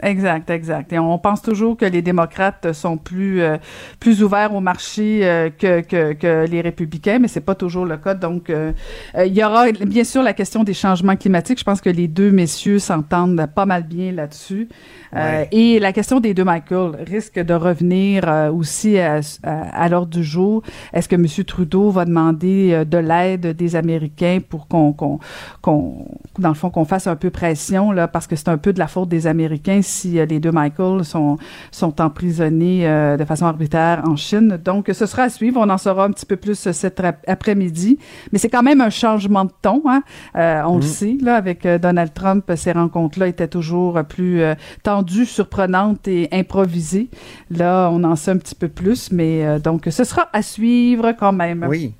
Exact, 0.02 0.50
exact. 0.50 0.92
Et 0.92 0.98
on 0.98 1.18
pense 1.18 1.40
toujours 1.40 1.76
que 1.76 1.84
les 1.84 2.02
démocrates 2.02 2.72
sont 2.72 2.96
plus 2.96 3.40
euh, 3.40 3.56
plus 4.00 4.22
ouverts 4.22 4.54
au 4.54 4.60
marché 4.60 5.20
euh, 5.22 5.50
que, 5.50 5.80
que, 5.80 6.12
que 6.12 6.46
les 6.46 6.60
républicains, 6.60 7.18
mais 7.18 7.28
c'est 7.28 7.40
pas 7.40 7.54
toujours 7.54 7.86
le 7.86 7.96
cas. 7.96 8.14
Donc, 8.14 8.50
euh, 8.50 8.72
il 9.16 9.32
y 9.32 9.42
aura 9.42 9.70
bien 9.72 10.04
sûr 10.04 10.22
la 10.22 10.32
question 10.34 10.64
des 10.64 10.74
changements 10.74 11.16
climatiques. 11.16 11.58
Je 11.58 11.64
pense 11.64 11.80
que 11.80 11.90
les 11.90 12.08
deux 12.08 12.30
messieurs 12.30 12.78
s'entendent 12.78 13.46
pas 13.54 13.66
mal 13.66 13.84
bien 13.84 14.12
là-dessus. 14.12 14.68
Ouais. 15.14 15.48
et 15.52 15.78
la 15.78 15.92
question 15.92 16.18
des 16.18 16.34
deux 16.34 16.42
Michael 16.42 16.96
risque 17.06 17.38
de 17.38 17.54
revenir 17.54 18.24
aussi 18.52 18.98
à, 18.98 19.20
à, 19.44 19.84
à 19.84 19.88
l'ordre 19.88 20.10
du 20.10 20.24
jour. 20.24 20.62
Est-ce 20.92 21.08
que 21.08 21.14
M. 21.14 21.26
Trudeau 21.44 21.90
va 21.90 22.04
demander 22.04 22.84
de 22.84 22.98
l'aide 22.98 23.54
des 23.54 23.76
Américains 23.76 24.40
pour 24.46 24.66
qu'on, 24.66 24.92
qu'on, 24.92 25.20
qu'on, 25.62 26.08
dans 26.40 26.48
le 26.48 26.54
fond, 26.54 26.68
qu'on 26.70 26.84
fasse 26.84 27.06
un 27.06 27.14
peu 27.14 27.30
pression, 27.30 27.92
là, 27.92 28.08
parce 28.08 28.26
que 28.26 28.34
c'est 28.34 28.48
un 28.48 28.58
peu 28.58 28.72
de 28.72 28.80
la 28.80 28.88
faute 28.88 29.08
des 29.08 29.28
Américains 29.28 29.73
si 29.82 30.18
euh, 30.18 30.26
les 30.26 30.40
deux 30.40 30.52
Michael 30.52 31.04
sont, 31.04 31.38
sont 31.70 32.00
emprisonnés 32.00 32.86
euh, 32.88 33.16
de 33.16 33.24
façon 33.24 33.46
arbitraire 33.46 34.02
en 34.06 34.16
Chine. 34.16 34.58
Donc, 34.64 34.90
ce 34.92 35.06
sera 35.06 35.22
à 35.24 35.28
suivre. 35.28 35.60
On 35.60 35.70
en 35.70 35.78
saura 35.78 36.04
un 36.04 36.10
petit 36.10 36.26
peu 36.26 36.36
plus 36.36 36.66
euh, 36.66 36.72
cet 36.72 37.00
ap- 37.00 37.24
après-midi. 37.26 37.98
Mais 38.32 38.38
c'est 38.38 38.48
quand 38.48 38.62
même 38.62 38.80
un 38.80 38.90
changement 38.90 39.44
de 39.44 39.52
ton, 39.62 39.82
hein. 39.86 40.02
Euh, 40.36 40.62
on 40.66 40.76
le 40.76 40.82
sait, 40.82 41.16
là, 41.22 41.36
avec 41.36 41.66
euh, 41.66 41.78
Donald 41.78 42.12
Trump, 42.14 42.50
ces 42.56 42.72
rencontres-là 42.72 43.28
étaient 43.28 43.48
toujours 43.48 44.02
plus 44.04 44.40
euh, 44.42 44.54
tendues, 44.82 45.26
surprenantes 45.26 46.06
et 46.08 46.28
improvisées. 46.32 47.08
Là, 47.50 47.88
on 47.92 48.04
en 48.04 48.16
sait 48.16 48.30
un 48.32 48.36
petit 48.38 48.54
peu 48.54 48.68
plus, 48.68 49.10
mais 49.12 49.44
euh, 49.44 49.58
donc, 49.58 49.86
ce 49.90 50.04
sera 50.04 50.28
à 50.32 50.42
suivre 50.42 51.12
quand 51.18 51.32
même. 51.32 51.66
Oui. 51.68 51.94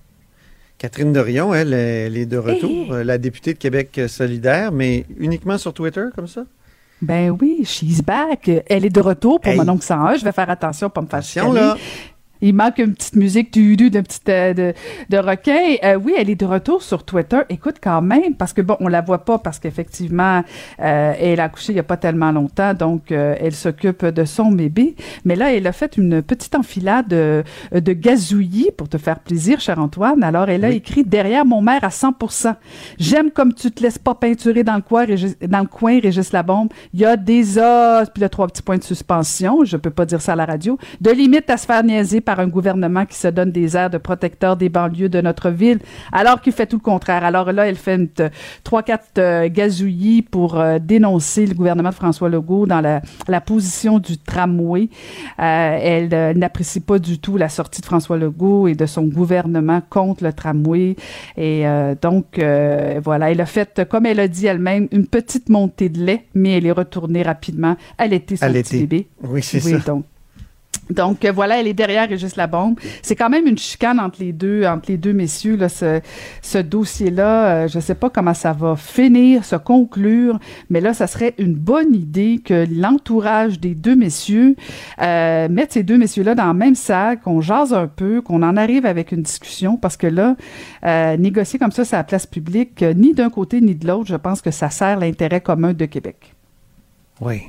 Catherine 0.76 1.12
Dorion, 1.12 1.54
elle, 1.54 1.73
elle 1.73 2.16
est 2.16 2.26
de 2.26 2.37
retour, 2.37 2.97
Hey. 2.97 3.04
la 3.04 3.16
députée 3.16 3.54
de 3.54 3.59
Québec 3.59 4.00
solidaire, 4.09 4.73
mais 4.73 5.07
uniquement 5.19 5.57
sur 5.57 5.73
Twitter, 5.73 6.07
comme 6.14 6.26
ça? 6.26 6.45
Ben 7.04 7.37
oui, 7.40 7.62
she's 7.64 8.02
back. 8.02 8.50
Elle 8.68 8.84
est 8.84 8.90
de 8.90 9.00
retour 9.00 9.40
pour 9.40 9.52
Hey. 9.52 9.58
mon 9.58 9.68
oncle 9.68 9.84
101. 9.84 10.16
Je 10.16 10.25
vais 10.25 10.32
faire 10.32 10.50
attention 10.50 10.90
pour 10.90 11.02
me 11.02 11.08
faire 11.08 11.23
là. 11.52 11.76
Il 12.45 12.55
manque 12.55 12.77
une 12.77 12.93
petite 12.93 13.17
musique 13.17 13.55
du 13.55 13.75
du 13.75 13.89
de 13.89 14.01
petite 14.03 14.29
euh, 14.29 14.53
de, 14.53 14.75
de 15.09 15.17
requin. 15.17 15.77
Euh, 15.83 15.95
oui, 15.97 16.13
elle 16.19 16.29
est 16.29 16.35
de 16.35 16.45
retour 16.45 16.83
sur 16.83 17.03
Twitter. 17.03 17.39
Écoute 17.49 17.77
quand 17.83 18.03
même, 18.03 18.35
parce 18.35 18.53
que 18.53 18.61
bon, 18.61 18.77
on 18.81 18.89
la 18.89 19.01
voit 19.01 19.25
pas 19.25 19.39
parce 19.39 19.59
qu'effectivement, 19.59 20.45
euh, 20.81 21.15
elle 21.19 21.41
a 21.41 21.45
accouché 21.45 21.73
il 21.73 21.77
y 21.77 21.81
a 21.81 21.85
pas 21.85 21.97
tellement 21.97 22.33
longtemps, 22.33 22.75
donc 22.75 23.13
euh, 23.13 23.35
elle 23.41 23.55
s'occupe 23.55 24.05
de 24.05 24.27
son 24.27 24.53
bébé. 24.53 24.95
Mais 25.25 25.37
là, 25.37 25.55
elle 25.55 25.67
a 25.67 25.73
fait 25.73 25.97
une 25.97 26.21
petite 26.21 26.55
enfilade 26.55 27.09
de, 27.09 27.45
de 27.73 27.93
gazouillis 27.95 28.73
pour 28.77 28.91
te 28.91 28.99
faire 28.99 29.21
plaisir, 29.21 29.59
cher 29.61 29.79
Antoine. 29.79 30.23
Alors, 30.23 30.51
elle 30.51 30.67
a 30.67 30.71
écrit 30.71 31.03
derrière 31.03 31.47
mon 31.47 31.63
mère 31.63 31.83
à 31.83 31.89
100%. 31.89 32.57
J'aime 32.99 33.31
comme 33.31 33.55
tu 33.55 33.71
te 33.71 33.83
laisses 33.83 33.99
pas 33.99 34.15
peinturer 34.15 34.65
dans 34.65 34.77
le 34.77 34.83
coin, 34.83 35.07
Régis, 35.07 35.35
dans 35.41 35.61
le 35.61 35.67
coin, 35.67 35.99
Régis 35.99 36.31
Labombe. 36.31 36.69
Il 36.93 37.01
y 37.01 37.07
a 37.07 37.17
des 37.17 37.57
os, 37.57 38.11
puis 38.13 38.21
là, 38.21 38.29
trois 38.29 38.49
petits 38.49 38.63
points 38.63 38.77
de 38.77 38.85
suspension. 38.85 39.65
Je 39.65 39.79
peux 39.79 39.89
pas 39.89 40.05
dire 40.05 40.21
ça 40.21 40.35
à 40.35 40.37
la 40.37 40.45
radio. 40.45 40.79
De 41.01 41.11
limite 41.11 41.49
à 41.49 41.57
se 41.57 41.65
faire 41.65 41.83
niaiser 41.83 42.21
par 42.21 42.34
un 42.41 42.49
gouvernement 42.49 43.07
qui 43.07 43.17
se 43.17 43.29
donne 43.29 43.50
des 43.53 43.76
airs 43.76 43.91
de 43.91 43.99
protecteur 43.99 44.57
des 44.57 44.69
banlieues 44.69 45.09
de 45.09 45.21
notre 45.21 45.50
ville, 45.50 45.79
alors 46.12 46.41
qu'il 46.41 46.53
fait 46.53 46.67
tout 46.67 46.76
le 46.76 46.83
contraire. 46.83 47.25
Alors 47.25 47.53
là, 47.53 47.69
elle 47.69 47.76
fait 47.76 47.95
trois, 48.64 48.83
quatre 48.83 49.19
euh, 49.19 49.49
gazouillis 49.49 50.23
pour 50.23 50.59
euh, 50.59 50.79
dénoncer 50.81 51.47
le 51.47 51.55
gouvernement 51.55 51.91
de 51.91 51.95
François 51.95 52.29
Legault 52.29 52.67
dans 52.67 52.81
la, 52.81 53.03
la 53.29 53.41
position 53.41 53.99
du 53.99 54.19
tramway. 54.19 54.88
Euh, 55.38 55.79
elle 55.81 56.37
n'apprécie 56.38 56.81
pas 56.81 56.99
du 56.99 57.19
tout 57.19 57.37
la 57.37 57.49
sortie 57.49 57.81
de 57.81 57.87
François 57.87 58.17
Legault 58.17 58.69
et 58.69 58.75
de 58.75 58.87
son 58.87 59.05
gouvernement 59.05 59.83
contre 59.88 60.25
le 60.25 60.33
tramway. 60.33 60.97
Et 61.37 61.67
euh, 61.67 61.95
donc, 62.00 62.41
voilà, 63.05 63.31
elle 63.31 63.41
a 63.41 63.47
fait, 63.47 63.83
comme 63.88 64.07
elle 64.07 64.21
a 64.21 64.29
dit 64.29 64.47
elle-même, 64.47 64.88
une 64.93 65.07
petite 65.07 65.49
montée 65.49 65.88
de 65.88 66.00
lait, 66.05 66.25
mais 66.35 66.57
elle 66.59 66.67
est 66.67 66.73
retournée 66.73 67.23
rapidement 67.23 67.76
allaiter 67.99 68.37
son 68.37 68.45
À 68.45 68.49
petit 68.49 68.57
l'été. 68.57 68.79
bébé. 68.81 69.09
Oui, 69.23 69.43
c'est 69.43 69.64
Oui, 69.64 69.73
ça. 69.73 69.79
donc. 69.79 70.05
Donc 70.91 71.25
euh, 71.25 71.33
voilà, 71.33 71.61
elle 71.61 71.67
est 71.67 71.75
derrière 71.75 72.09
Régis 72.09 72.37
Labombe. 72.37 72.79
C'est 73.03 73.17
quand 73.17 73.31
même 73.31 73.47
une 73.47 73.59
chicane 73.59 73.99
entre 73.99 74.21
les 74.21 74.33
deux, 74.33 74.64
entre 74.67 74.91
les 74.91 74.97
deux 74.97 75.12
messieurs 75.12 75.57
là, 75.57 75.69
ce, 75.69 76.59
dossier-là. 76.59 77.47
Euh, 77.64 77.69
je 77.69 77.81
sais 77.81 77.95
pas 77.95 78.11
comment 78.11 78.35
ça 78.35 78.53
va 78.53 78.76
finir, 78.76 79.45
se 79.45 79.57
conclure, 79.57 80.38
mais 80.71 80.81
là, 80.81 80.95
ça 80.95 81.07
serait 81.07 81.35
une 81.38 81.55
bonne 81.55 81.95
idée 81.95 82.41
que 82.45 82.67
l'entourage 82.71 83.61
des 83.61 83.75
deux 83.75 83.97
messieurs 83.97 84.57
euh, 85.00 85.49
mette 85.49 85.73
ces 85.73 85.83
deux 85.83 85.97
messieurs-là 85.97 86.35
dans 86.35 86.49
le 86.49 86.55
même 86.55 86.75
sac, 86.75 87.23
qu'on 87.23 87.41
jase 87.41 87.73
un 87.73 87.87
peu, 87.87 88.21
qu'on 88.21 88.43
en 88.43 88.57
arrive 88.57 88.87
avec 88.87 89.12
une 89.12 89.23
discussion, 89.23 89.76
parce 89.76 89.97
que 89.97 90.07
là, 90.07 90.37
négocier 91.17 91.59
comme 91.59 91.73
ça, 91.73 91.85
c'est 91.85 91.97
la 91.97 92.05
place 92.05 92.26
publique, 92.26 92.83
ni 92.83 93.14
d'un 93.14 93.31
côté 93.31 93.61
ni 93.61 93.75
de 93.75 93.87
l'autre, 93.87 94.07
je 94.07 94.17
pense 94.17 94.43
que 94.43 94.50
ça 94.50 94.71
sert 94.71 94.99
l'intérêt 94.99 95.41
commun 95.41 95.73
de 95.73 95.85
Québec. 95.87 96.35
Oui. 97.21 97.43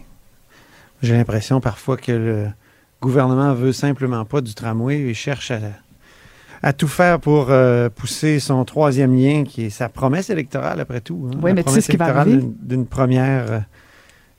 J'ai 1.02 1.16
l'impression 1.16 1.60
parfois 1.60 1.98
que 1.98 2.12
le 2.12 2.48
gouvernement 3.06 3.54
veut 3.54 3.72
simplement 3.74 4.26
pas 4.26 4.42
du 4.42 4.54
tramway 4.54 4.98
et 5.00 5.14
cherche 5.14 5.52
à, 5.52 5.60
à 6.64 6.74
tout 6.74 6.88
faire 6.88 7.20
pour 7.20 7.48
euh, 7.50 7.90
pousser 7.90 8.40
son 8.40 8.66
troisième 8.66 9.16
lien, 9.16 9.44
qui 9.44 9.66
est 9.66 9.70
sa 9.70 9.88
promesse 9.90 10.30
électorale, 10.30 10.80
après 10.80 11.02
tout. 11.02 11.30
hein. 11.32 11.38
Oui, 11.42 11.52
mais 11.54 11.64
tu 11.64 11.72
sais 11.72 11.82
ce 11.82 11.90
qui 11.92 11.98
va 11.98 12.06
arriver? 12.08 12.42
d'une- 12.62 12.86
première, 12.88 13.52
euh, 13.52 13.60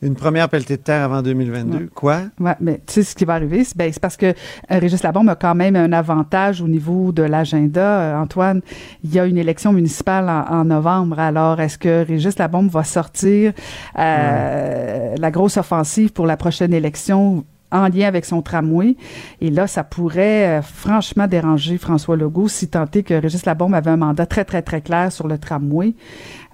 une 0.03 0.15
première 0.15 0.49
pelletée 0.51 0.77
de 0.77 0.83
terre 0.83 1.03
avant 1.05 1.23
2022. 1.23 1.79
Ouais. 1.79 1.89
Quoi? 1.95 2.23
Ouais, 2.39 2.55
mais 2.61 2.81
tu 2.87 2.95
sais 2.95 3.03
ce 3.03 3.15
qui 3.15 3.25
va 3.25 3.35
arriver, 3.35 3.65
c'est 3.65 3.77
ben, 3.79 3.91
c'est 3.93 4.01
parce 4.01 4.17
que 4.17 4.27
euh, 4.27 4.35
Régis 4.69 5.03
Labombe 5.03 5.29
a 5.31 5.37
quand 5.37 5.55
même 5.55 5.75
un 5.77 5.91
avantage 5.93 6.61
au 6.61 6.69
niveau 6.69 7.13
de 7.13 7.23
l'agenda. 7.23 8.01
Euh, 8.01 8.21
Antoine, 8.23 8.61
il 9.05 9.15
y 9.15 9.19
a 9.19 9.25
une 9.25 9.39
élection 9.39 9.73
municipale 9.73 10.29
en, 10.29 10.45
en 10.61 10.65
novembre. 10.65 11.19
Alors, 11.19 11.61
est-ce 11.61 11.79
que 11.79 12.05
Régis 12.07 12.37
Labombe 12.39 12.69
va 12.71 12.85
sortir 12.85 13.53
euh, 13.99 15.15
la 15.19 15.31
grosse 15.31 15.57
offensive 15.57 16.13
pour 16.13 16.27
la 16.27 16.37
prochaine 16.37 16.75
élection? 16.75 17.45
En 17.73 17.89
lien 17.89 18.07
avec 18.07 18.25
son 18.25 18.43
tramway. 18.43 18.97
Et 19.41 19.51
là, 19.51 19.67
ça 19.67 19.83
pourrait 19.85 20.59
euh, 20.59 20.63
franchement 20.63 21.27
déranger 21.27 21.79
François 21.79 22.17
Legault 22.17 22.49
si 22.49 22.69
tant 22.69 22.87
est 22.95 23.03
que 23.03 23.15
Régis 23.15 23.45
Labombe 23.45 23.75
avait 23.75 23.91
un 23.91 23.97
mandat 23.97 24.27
très, 24.27 24.45
très, 24.45 24.63
très 24.63 24.81
clair 24.81 25.11
sur 25.13 25.27
le 25.27 25.37
tramway. 25.39 25.95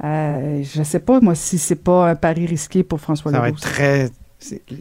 Euh, 0.04 0.62
je 0.62 0.82
sais 0.82 1.00
pas, 1.00 1.20
moi, 1.20 1.34
si 1.34 1.58
c'est 1.58 1.76
pas 1.76 2.08
un 2.10 2.14
pari 2.14 2.46
risqué 2.46 2.82
pour 2.82 3.00
François 3.00 3.30
Ça 3.30 3.40
va 3.40 3.46
Legault. 3.46 3.58
être 3.58 3.62
très. 3.62 4.08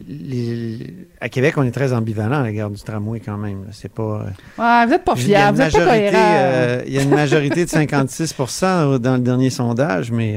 les- 0.08 1.06
à 1.20 1.28
Québec, 1.28 1.54
on 1.56 1.62
est 1.62 1.70
très 1.70 1.92
ambivalent 1.92 2.40
à 2.42 2.46
l'égard 2.46 2.70
du 2.70 2.80
tramway 2.82 3.20
quand 3.20 3.36
même. 3.36 3.66
C'est 3.70 3.92
pas. 3.92 4.02
euh, 4.02 4.22
Ouais, 4.58 4.86
vous 4.86 4.92
êtes 4.94 5.04
pas 5.04 5.12
une 5.14 5.18
vous 5.54 5.60
êtes 5.60 5.72
pas 5.72 5.94
euh, 5.94 6.82
il 6.86 6.92
y 6.94 6.98
a 6.98 7.02
une 7.02 7.10
majorité 7.10 7.64
de 7.64 7.70
56% 7.70 8.98
dans 8.98 9.14
le 9.14 9.20
dernier 9.20 9.50
sondage, 9.50 10.10
mais 10.10 10.36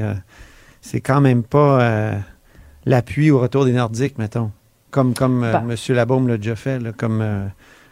c'est 0.80 1.00
quand 1.00 1.20
même 1.20 1.42
pas 1.42 2.12
l'appui 2.84 3.30
au 3.30 3.40
retour 3.40 3.64
des 3.64 3.72
Nordiques, 3.72 4.18
mettons. 4.18 4.50
Comme, 4.90 5.14
comme 5.14 5.44
euh, 5.44 5.52
Bah. 5.52 5.62
M. 5.68 5.94
Labaume 5.94 6.28
l'a 6.28 6.36
déjà 6.36 6.56
fait, 6.56 6.78
là, 6.78 6.92
comme, 6.96 7.20
euh, 7.20 7.46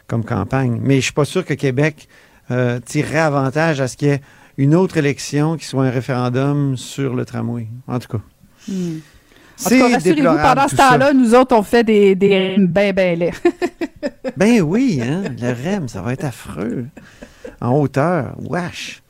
comme 0.07 0.23
campagne. 0.23 0.79
Mais 0.81 0.97
je 0.97 1.05
suis 1.05 1.13
pas 1.13 1.25
sûr 1.25 1.45
que 1.45 1.53
Québec 1.53 2.07
euh, 2.51 2.79
tirerait 2.79 3.19
avantage 3.19 3.81
à 3.81 3.87
ce 3.87 3.97
qu'il 3.97 4.07
y 4.07 4.11
ait 4.11 4.21
une 4.57 4.75
autre 4.75 4.97
élection 4.97 5.57
qui 5.57 5.65
soit 5.65 5.85
un 5.85 5.89
référendum 5.89 6.77
sur 6.77 7.15
le 7.15 7.25
tramway. 7.25 7.67
En 7.87 7.99
tout 7.99 8.17
cas. 8.17 8.23
Hmm. 8.67 8.97
En 9.57 9.63
tout 9.63 9.69
C'est 9.69 9.79
cas, 9.79 9.89
rassurez-vous, 9.89 10.37
pendant 10.41 10.67
ce 10.67 10.75
temps-là, 10.75 11.13
nous 11.13 11.33
autres, 11.33 11.55
on 11.55 11.63
fait 11.63 11.83
des, 11.83 12.15
des 12.15 12.55
ben, 12.57 12.93
ben 12.93 13.17
laids. 13.17 13.31
Ben 14.37 14.61
oui, 14.61 15.01
hein, 15.01 15.23
le 15.39 15.51
REM, 15.51 15.87
ça 15.87 16.01
va 16.01 16.13
être 16.13 16.25
affreux. 16.25 16.85
En 17.61 17.71
hauteur, 17.79 18.35
wesh. 18.39 19.01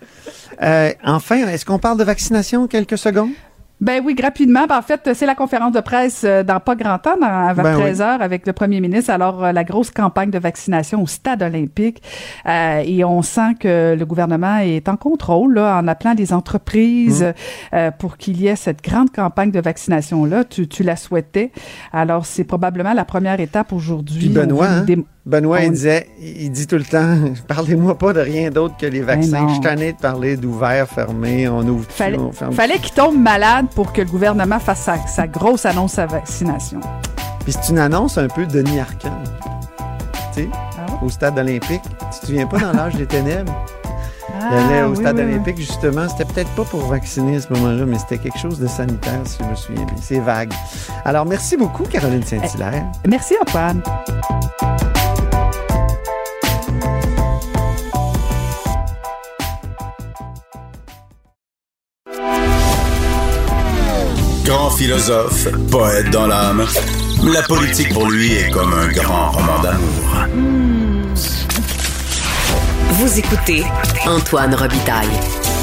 Euh, 0.61 0.91
enfin, 1.03 1.47
est-ce 1.47 1.65
qu'on 1.65 1.79
parle 1.79 1.97
de 1.97 2.03
vaccination 2.03 2.67
quelques 2.67 2.97
secondes? 2.97 3.31
Ben 3.81 4.01
oui, 4.05 4.15
rapidement. 4.21 4.67
Ben, 4.67 4.77
en 4.77 4.81
fait, 4.81 5.09
c'est 5.13 5.25
la 5.25 5.35
conférence 5.35 5.73
de 5.73 5.81
presse 5.81 6.23
euh, 6.23 6.43
dans 6.43 6.59
pas 6.59 6.75
grand 6.75 6.97
temps, 6.97 7.17
dans, 7.19 7.53
Ben 7.55 7.77
13 7.77 8.01
heures, 8.01 8.21
avec 8.21 8.47
le 8.47 8.53
premier 8.53 8.79
ministre. 8.79 9.11
Alors, 9.11 9.43
euh, 9.43 9.51
la 9.51 9.63
grosse 9.63 9.91
campagne 9.91 10.31
de 10.31 10.39
vaccination 10.39 11.01
au 11.03 11.07
stade 11.07 11.43
olympique. 11.43 12.01
Euh, 12.47 12.81
et 12.85 13.03
on 13.03 13.21
sent 13.21 13.55
que 13.59 13.95
le 13.97 14.05
gouvernement 14.05 14.59
est 14.59 14.87
en 14.87 14.95
contrôle, 14.95 15.55
là, 15.55 15.77
en 15.77 15.87
appelant 15.87 16.15
des 16.15 16.31
entreprises 16.33 17.23
Mm. 17.23 17.75
euh, 17.75 17.91
pour 17.91 18.17
qu'il 18.17 18.41
y 18.41 18.47
ait 18.47 18.55
cette 18.55 18.83
grande 18.83 19.11
campagne 19.11 19.51
de 19.51 19.59
vaccination-là. 19.59 20.43
Tu, 20.45 20.67
tu 20.67 20.83
la 20.83 20.95
souhaitais. 20.95 21.51
Alors, 21.93 22.25
c'est 22.25 22.43
probablement 22.43 22.93
la 22.93 23.05
première 23.05 23.39
étape 23.39 23.73
aujourd'hui. 23.73 24.29
Benoît, 24.29 24.67
hein? 24.67 24.85
Benoît, 25.25 25.61
il 25.63 25.71
disait, 25.71 26.07
il 26.21 26.51
dit 26.51 26.67
tout 26.67 26.75
le 26.75 26.83
temps, 26.83 27.17
parlez-moi 27.47 27.97
pas 27.97 28.13
de 28.13 28.19
rien 28.19 28.51
d'autre 28.51 28.75
que 28.77 28.85
les 28.85 29.01
vaccins. 29.01 29.41
non. 29.41 29.47
Je 29.47 29.53
suis 29.53 29.61
tanné 29.61 29.93
de 29.93 29.97
parler 29.97 30.37
d'ouvert, 30.37 30.87
fermé, 30.87 31.47
on 31.47 31.61
ouvre, 31.67 31.85
Fallait, 31.89 32.17
on 32.19 32.31
ferme. 32.31 32.53
fallait 32.53 32.77
qu'il 32.77 32.93
tombe 32.93 33.17
malade 33.19 33.65
pour 33.73 33.91
que 33.91 34.01
le 34.01 34.07
gouvernement 34.07 34.59
fasse 34.59 34.81
sa, 34.81 34.97
sa 35.07 35.25
grosse 35.27 35.65
annonce 35.65 35.97
à 35.97 36.05
vaccination. 36.05 36.79
Puis 37.43 37.53
c'est 37.53 37.71
une 37.71 37.79
annonce 37.79 38.19
un 38.19 38.27
peu 38.27 38.45
Denis 38.45 38.79
Arcand. 38.79 39.17
Tu 40.35 40.43
sais, 40.43 40.49
Ah 40.53 40.91
ouais? 40.91 40.97
au 41.01 41.09
stade 41.09 41.39
olympique. 41.39 41.81
Tu 42.13 42.19
te 42.19 42.25
souviens 42.27 42.45
pas 42.45 42.59
dans 42.59 42.73
l'âge 42.73 42.93
des 42.95 43.07
ténèbres? 43.07 43.53
Il 44.29 44.57
allait 44.57 44.79
Ah, 44.81 44.87
au 44.87 44.91
oui, 44.91 44.97
stade 44.97 45.15
oui, 45.17 45.23
olympique, 45.23 45.57
justement. 45.57 46.07
C'était 46.07 46.25
peut-être 46.25 46.51
pas 46.51 46.65
pour 46.65 46.81
vacciner 46.87 47.37
à 47.37 47.41
ce 47.41 47.51
moment-là, 47.53 47.85
mais 47.87 47.97
c'était 47.97 48.19
quelque 48.19 48.37
chose 48.37 48.59
de 48.59 48.67
sanitaire, 48.67 49.21
si 49.25 49.39
je 49.43 49.49
me 49.49 49.55
souviens 49.55 49.85
bien. 49.85 49.95
C'est 49.99 50.19
vague. 50.19 50.53
Alors, 51.03 51.25
merci 51.25 51.57
beaucoup, 51.57 51.83
Caroline 51.83 52.23
Saint-Hilaire. 52.23 52.85
Merci, 53.07 53.33
Antoine. 53.41 53.81
Philosophe, 64.77 65.47
poète 65.71 66.09
dans 66.11 66.27
l'âme. 66.27 66.65
La 67.33 67.41
politique 67.43 67.93
pour 67.93 68.09
lui 68.09 68.33
est 68.33 68.49
comme 68.51 68.73
un 68.73 68.87
grand 68.91 69.31
roman 69.31 69.61
d'amour. 69.61 70.25
Vous 72.91 73.19
écoutez 73.19 73.63
Antoine 74.05 74.53
Robitaille, 74.55 75.07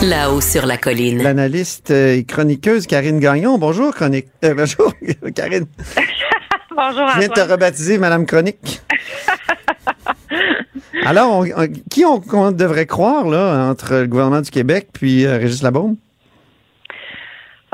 là-haut 0.03 0.41
sur 0.41 0.67
la 0.67 0.77
colline. 0.77 1.23
L'analyste 1.23 1.91
et 1.91 2.25
chroniqueuse 2.27 2.87
Karine 2.87 3.21
Gagnon. 3.21 3.59
Bonjour, 3.59 3.95
chronique. 3.95 4.27
euh, 4.45 4.55
bonjour, 4.55 4.93
Karine. 5.35 5.67
Bonjour 6.75 7.07
Je 7.15 7.19
viens 7.19 7.29
de 7.29 7.35
te 7.35 7.41
Antoine. 7.41 7.51
rebaptiser 7.53 7.99
Madame 7.99 8.25
Chronique. 8.27 8.81
Alors, 11.05 11.41
on- 11.41 11.47
on- 11.63 11.69
qui 11.91 12.05
on, 12.07 12.53
devrait 12.53 12.87
croire, 12.87 13.29
là, 13.29 13.69
entre 13.71 13.95
le 13.97 14.07
gouvernement 14.07 14.41
du 14.41 14.51
Québec 14.51 14.89
puis 14.93 15.27
euh, 15.27 15.37
Régis 15.37 15.63
Labaume? 15.63 15.97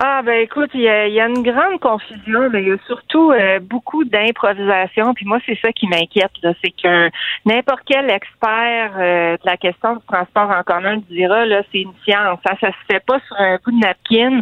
Ah 0.01 0.23
ben 0.23 0.43
écoute, 0.43 0.71
il 0.75 0.83
y, 0.83 0.89
a, 0.89 1.09
il 1.09 1.15
y 1.15 1.21
a 1.21 1.27
une 1.27 1.43
grande 1.43 1.81
confusion, 1.81 2.49
mais 2.53 2.63
il 2.63 2.69
y 2.69 2.71
a 2.71 2.77
surtout 2.87 3.33
euh, 3.33 3.59
beaucoup 3.59 4.05
d'improvisation. 4.05 5.13
Puis 5.13 5.27
moi, 5.27 5.39
c'est 5.45 5.59
ça 5.61 5.73
qui 5.73 5.89
m'inquiète, 5.89 6.31
c'est 6.41 6.71
que 6.71 7.11
n'importe 7.45 7.81
quel 7.85 8.09
expert 8.09 8.93
euh, 8.97 9.33
de 9.33 9.41
la 9.45 9.57
question 9.57 9.97
du 9.97 10.07
transport 10.07 10.51
en 10.51 10.63
commun 10.63 10.99
dira 11.11 11.45
là, 11.47 11.63
c'est 11.73 11.81
une 11.81 11.95
science. 12.05 12.39
Ça, 12.47 12.55
ça 12.61 12.69
se 12.69 12.77
fait 12.95 13.05
pas 13.05 13.19
sur 13.27 13.37
un 13.41 13.59
bout 13.65 13.73
de 13.73 13.81
napkin. 13.81 14.41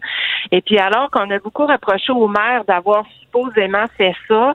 Et 0.52 0.60
puis 0.60 0.76
alors 0.78 1.10
qu'on 1.10 1.30
a 1.30 1.38
beaucoup 1.38 1.64
reproché 1.66 2.12
au 2.12 2.28
maire 2.28 2.64
d'avoir 2.66 3.06
supposément 3.20 3.86
fait 3.96 4.14
ça, 4.28 4.52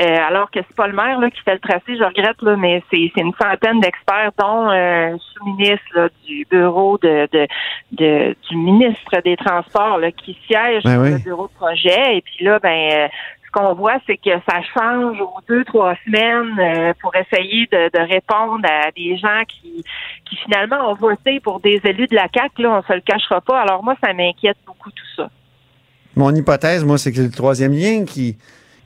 euh, 0.00 0.16
alors 0.26 0.50
que 0.50 0.60
c'est 0.66 0.76
pas 0.76 0.86
le 0.86 0.94
maire 0.94 1.18
là, 1.20 1.30
qui 1.30 1.42
fait 1.42 1.54
le 1.54 1.58
tracé, 1.60 1.94
je 1.96 2.02
regrette 2.02 2.40
là, 2.40 2.56
mais 2.56 2.82
c'est 2.90 3.10
une 3.16 3.34
centaine 3.38 3.80
d'experts, 3.80 4.30
dont 4.38 4.70
euh, 4.70 5.14
sous-ministre 5.34 6.10
du 6.26 6.46
bureau 6.50 6.96
de, 6.98 7.28
de, 7.32 7.46
de- 7.92 8.34
du 8.48 8.56
ministre 8.56 9.20
des 9.24 9.36
Transports 9.36 9.98
là, 9.98 10.10
qui 10.10 10.37
siège 10.46 10.82
Ben 10.84 10.94
sur 10.94 11.02
oui. 11.02 11.10
le 11.10 11.18
bureau 11.18 11.48
de 11.48 11.52
projet. 11.52 12.16
Et 12.16 12.22
puis 12.22 12.44
là, 12.44 12.58
ben 12.58 12.92
euh, 12.92 13.08
ce 13.48 13.50
qu'on 13.52 13.74
voit, 13.74 13.96
c'est 14.06 14.18
que 14.18 14.30
ça 14.48 14.60
change 14.74 15.20
aux 15.20 15.40
deux, 15.48 15.64
trois 15.64 15.94
semaines 16.04 16.58
euh, 16.58 16.92
pour 17.00 17.14
essayer 17.16 17.66
de, 17.72 17.90
de, 17.96 18.12
répondre 18.12 18.64
à 18.64 18.90
des 18.94 19.16
gens 19.16 19.42
qui, 19.48 19.84
qui 20.28 20.36
finalement 20.36 20.90
ont 20.90 20.94
voté 20.94 21.40
pour 21.40 21.60
des 21.60 21.80
élus 21.84 22.06
de 22.08 22.14
la 22.14 22.28
CAQ. 22.34 22.62
Là, 22.62 22.78
on 22.78 22.82
se 22.82 22.92
le 22.92 23.00
cachera 23.00 23.40
pas. 23.40 23.60
Alors 23.60 23.82
moi, 23.82 23.94
ça 24.02 24.12
m'inquiète 24.12 24.58
beaucoup 24.66 24.90
tout 24.90 25.06
ça. 25.16 25.30
Mon 26.14 26.34
hypothèse, 26.34 26.84
moi, 26.84 26.98
c'est 26.98 27.12
que 27.12 27.22
le 27.22 27.30
troisième 27.30 27.72
lien 27.72 28.04
qui, 28.04 28.36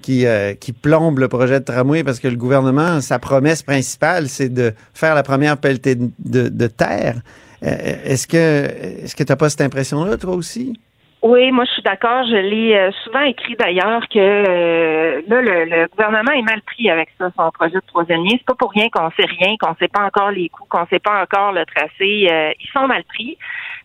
qui, 0.00 0.26
euh, 0.26 0.54
qui 0.54 0.72
plombe 0.72 1.18
le 1.18 1.28
projet 1.28 1.58
de 1.58 1.64
tramway 1.64 2.04
parce 2.04 2.20
que 2.20 2.28
le 2.28 2.36
gouvernement, 2.36 3.00
sa 3.00 3.18
promesse 3.18 3.62
principale, 3.62 4.28
c'est 4.28 4.48
de 4.48 4.74
faire 4.94 5.14
la 5.14 5.22
première 5.24 5.56
pelletée 5.56 5.96
de, 5.96 6.10
de, 6.18 6.48
de 6.48 6.66
terre. 6.68 7.16
est-ce 7.62 8.26
que 8.26 8.36
est-ce 8.36 9.16
que 9.16 9.24
tu 9.24 9.32
n'as 9.32 9.36
pas 9.36 9.48
cette 9.48 9.62
impression-là, 9.62 10.18
toi 10.18 10.34
aussi? 10.34 10.78
Oui, 11.22 11.52
moi 11.52 11.64
je 11.64 11.70
suis 11.70 11.82
d'accord. 11.82 12.26
Je 12.26 12.34
l'ai 12.34 12.74
euh, 12.76 12.90
souvent 13.04 13.20
écrit 13.20 13.54
d'ailleurs 13.54 14.02
que 14.08 14.18
euh, 14.18 15.22
là 15.28 15.40
le, 15.40 15.64
le, 15.66 15.86
gouvernement 15.86 16.32
est 16.32 16.42
mal 16.42 16.60
pris 16.62 16.90
avec 16.90 17.10
ça, 17.16 17.30
son 17.36 17.48
projet 17.52 17.76
de 17.76 17.86
troisième 17.86 18.24
lien. 18.24 18.30
C'est 18.32 18.44
pas 18.44 18.56
pour 18.56 18.72
rien 18.72 18.88
qu'on 18.88 19.08
sait 19.12 19.26
rien, 19.38 19.54
qu'on 19.60 19.76
sait 19.76 19.86
pas 19.86 20.02
encore 20.02 20.32
les 20.32 20.48
coûts, 20.48 20.66
qu'on 20.68 20.84
sait 20.86 20.98
pas 20.98 21.22
encore 21.22 21.52
le 21.52 21.64
tracé. 21.64 22.26
Euh, 22.28 22.52
ils 22.58 22.68
sont 22.72 22.88
mal 22.88 23.04
pris. 23.04 23.38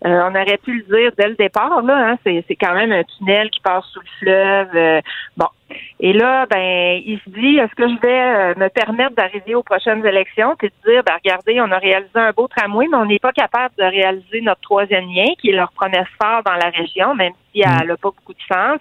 on 0.03 0.29
aurait 0.33 0.57
pu 0.57 0.77
le 0.79 0.97
dire 0.97 1.11
dès 1.15 1.27
le 1.27 1.35
départ. 1.35 1.83
Là, 1.83 2.09
hein, 2.09 2.17
c'est, 2.25 2.43
c'est 2.47 2.55
quand 2.55 2.73
même 2.73 2.91
un 2.91 3.03
tunnel 3.03 3.51
qui 3.51 3.59
passe 3.59 3.85
sous 3.93 3.99
le 3.99 4.07
fleuve. 4.19 5.01
bon, 5.37 5.47
et 5.99 6.13
là, 6.13 6.45
ben, 6.45 7.01
il 7.05 7.19
se 7.25 7.29
dit, 7.29 7.57
est-ce 7.57 7.73
que 7.75 7.87
je 7.87 7.99
vais 8.01 8.21
euh, 8.21 8.53
me 8.55 8.69
permettre 8.69 9.15
d'arriver 9.15 9.55
aux 9.55 9.63
prochaines 9.63 10.05
élections 10.05 10.55
puis 10.57 10.69
de 10.69 10.91
dire, 10.91 11.03
ben, 11.03 11.15
regardez, 11.23 11.59
on 11.59 11.71
a 11.71 11.77
réalisé 11.77 12.11
un 12.15 12.31
beau 12.31 12.47
tramway, 12.47 12.87
mais 12.89 12.97
on 12.97 13.05
n'est 13.05 13.19
pas 13.19 13.31
capable 13.31 13.73
de 13.77 13.83
réaliser 13.83 14.41
notre 14.41 14.61
troisième 14.61 15.07
lien, 15.09 15.25
qui 15.41 15.49
est 15.49 15.55
leur 15.55 15.71
promesse 15.71 16.07
phare 16.21 16.43
dans 16.43 16.53
la 16.53 16.69
région, 16.69 17.15
même 17.15 17.33
si 17.51 17.61
elle 17.61 17.87
n'a 17.87 17.97
pas 17.97 18.11
beaucoup 18.11 18.33
de 18.33 18.41
sens. 18.47 18.79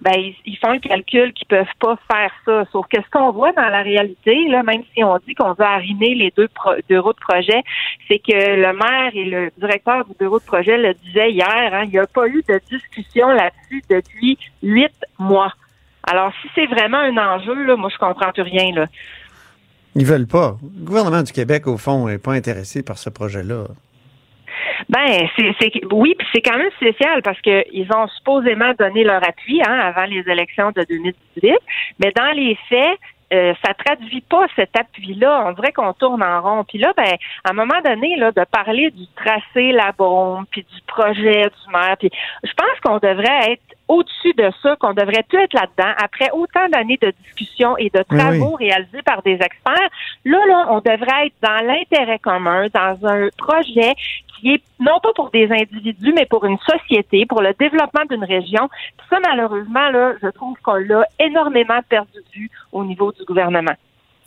Ben, 0.00 0.14
ils, 0.44 0.56
font 0.56 0.72
le 0.72 0.80
calcul 0.80 1.32
qu'ils 1.34 1.46
peuvent 1.46 1.66
pas 1.78 1.98
faire 2.10 2.32
ça. 2.44 2.64
Sauf 2.72 2.86
que 2.88 3.00
ce 3.02 3.10
qu'on 3.10 3.30
voit 3.30 3.52
dans 3.52 3.68
la 3.68 3.82
réalité, 3.82 4.48
là, 4.48 4.62
même 4.62 4.82
si 4.94 5.04
on 5.04 5.18
dit 5.18 5.34
qu'on 5.34 5.52
veut 5.52 5.64
arrimer 5.64 6.14
les 6.14 6.32
deux 6.36 6.48
bureaux 6.88 7.12
de 7.12 7.20
projet, 7.20 7.62
c'est 8.08 8.18
que 8.18 8.32
le 8.32 8.72
maire 8.72 9.10
et 9.14 9.24
le 9.24 9.50
directeur 9.58 10.04
du 10.06 10.14
bureau 10.18 10.38
de 10.38 10.44
projet 10.44 10.78
le 10.78 10.94
disaient 10.94 11.32
hier, 11.32 11.70
hein, 11.72 11.82
il 11.84 11.90
n'y 11.90 11.98
a 11.98 12.06
pas 12.06 12.26
eu 12.26 12.42
de 12.48 12.60
discussion 12.70 13.28
là-dessus 13.28 13.82
depuis 13.90 14.38
huit 14.62 14.94
mois. 15.18 15.52
Alors, 16.06 16.32
si 16.42 16.48
c'est 16.54 16.66
vraiment 16.66 16.98
un 16.98 17.16
enjeu, 17.16 17.64
là, 17.64 17.76
moi, 17.76 17.90
je 17.92 17.98
comprends 17.98 18.32
plus 18.32 18.42
rien. 18.42 18.74
Là. 18.74 18.86
Ils 19.94 20.06
veulent 20.06 20.26
pas. 20.26 20.56
Le 20.62 20.84
gouvernement 20.84 21.22
du 21.22 21.32
Québec, 21.32 21.66
au 21.66 21.76
fond, 21.76 22.08
n'est 22.08 22.18
pas 22.18 22.32
intéressé 22.32 22.82
par 22.82 22.98
ce 22.98 23.10
projet-là. 23.10 23.66
Ben, 24.88 25.28
c'est, 25.36 25.72
oui, 25.92 26.14
puis 26.18 26.26
c'est 26.32 26.42
quand 26.42 26.58
même 26.58 26.70
spécial 26.76 27.22
parce 27.22 27.40
qu'ils 27.40 27.88
ont 27.94 28.06
supposément 28.08 28.72
donné 28.78 29.04
leur 29.04 29.22
appui 29.26 29.62
hein, 29.62 29.78
avant 29.78 30.04
les 30.04 30.20
élections 30.28 30.70
de 30.72 30.84
2018, 30.88 31.54
mais 32.00 32.12
dans 32.14 32.32
les 32.32 32.56
faits, 32.68 32.98
euh, 33.32 33.54
ça 33.64 33.74
traduit 33.74 34.20
pas 34.20 34.46
cet 34.54 34.78
appui-là. 34.78 35.44
On 35.46 35.52
dirait 35.52 35.72
qu'on 35.72 35.92
tourne 35.92 36.22
en 36.22 36.42
rond. 36.42 36.64
Puis 36.64 36.78
là, 36.78 36.92
ben, 36.96 37.16
à 37.44 37.50
un 37.50 37.52
moment 37.52 37.80
donné, 37.84 38.16
là, 38.16 38.30
de 38.32 38.44
parler 38.44 38.90
du 38.90 39.06
tracé 39.16 39.72
la 39.72 39.92
bombe, 39.92 40.44
puis 40.50 40.62
du 40.62 40.80
projet 40.86 41.42
du 41.42 41.72
maire, 41.72 41.96
puis 41.98 42.10
je 42.42 42.52
pense 42.52 42.78
qu'on 42.82 42.98
devrait 42.98 43.52
être 43.52 43.73
au-dessus 43.88 44.32
de 44.34 44.50
ça, 44.62 44.76
qu'on 44.76 44.94
devrait 44.94 45.24
tout 45.28 45.36
être 45.36 45.52
là-dedans. 45.54 45.92
Après 45.98 46.30
autant 46.32 46.68
d'années 46.70 46.98
de 47.00 47.12
discussions 47.24 47.76
et 47.76 47.90
de 47.90 48.02
travaux 48.02 48.54
réalisés 48.54 49.02
par 49.04 49.22
des 49.22 49.34
experts, 49.34 49.90
là, 50.24 50.38
là, 50.46 50.66
on 50.70 50.78
devrait 50.78 51.26
être 51.26 51.34
dans 51.42 51.66
l'intérêt 51.66 52.18
commun, 52.18 52.66
dans 52.72 52.98
un 53.06 53.28
projet 53.36 53.94
qui 54.40 54.54
est 54.54 54.62
non 54.80 54.98
pas 55.02 55.12
pour 55.14 55.30
des 55.30 55.48
individus, 55.50 56.12
mais 56.14 56.26
pour 56.26 56.44
une 56.44 56.58
société, 56.58 57.26
pour 57.26 57.42
le 57.42 57.54
développement 57.58 58.04
d'une 58.10 58.24
région. 58.24 58.68
Puis 58.96 59.06
ça, 59.10 59.18
malheureusement, 59.20 59.90
là, 59.90 60.14
je 60.22 60.28
trouve 60.28 60.56
qu'on 60.62 60.76
l'a 60.76 61.04
énormément 61.18 61.80
perdu 61.88 62.50
au 62.72 62.84
niveau 62.84 63.12
du 63.12 63.24
gouvernement. 63.24 63.74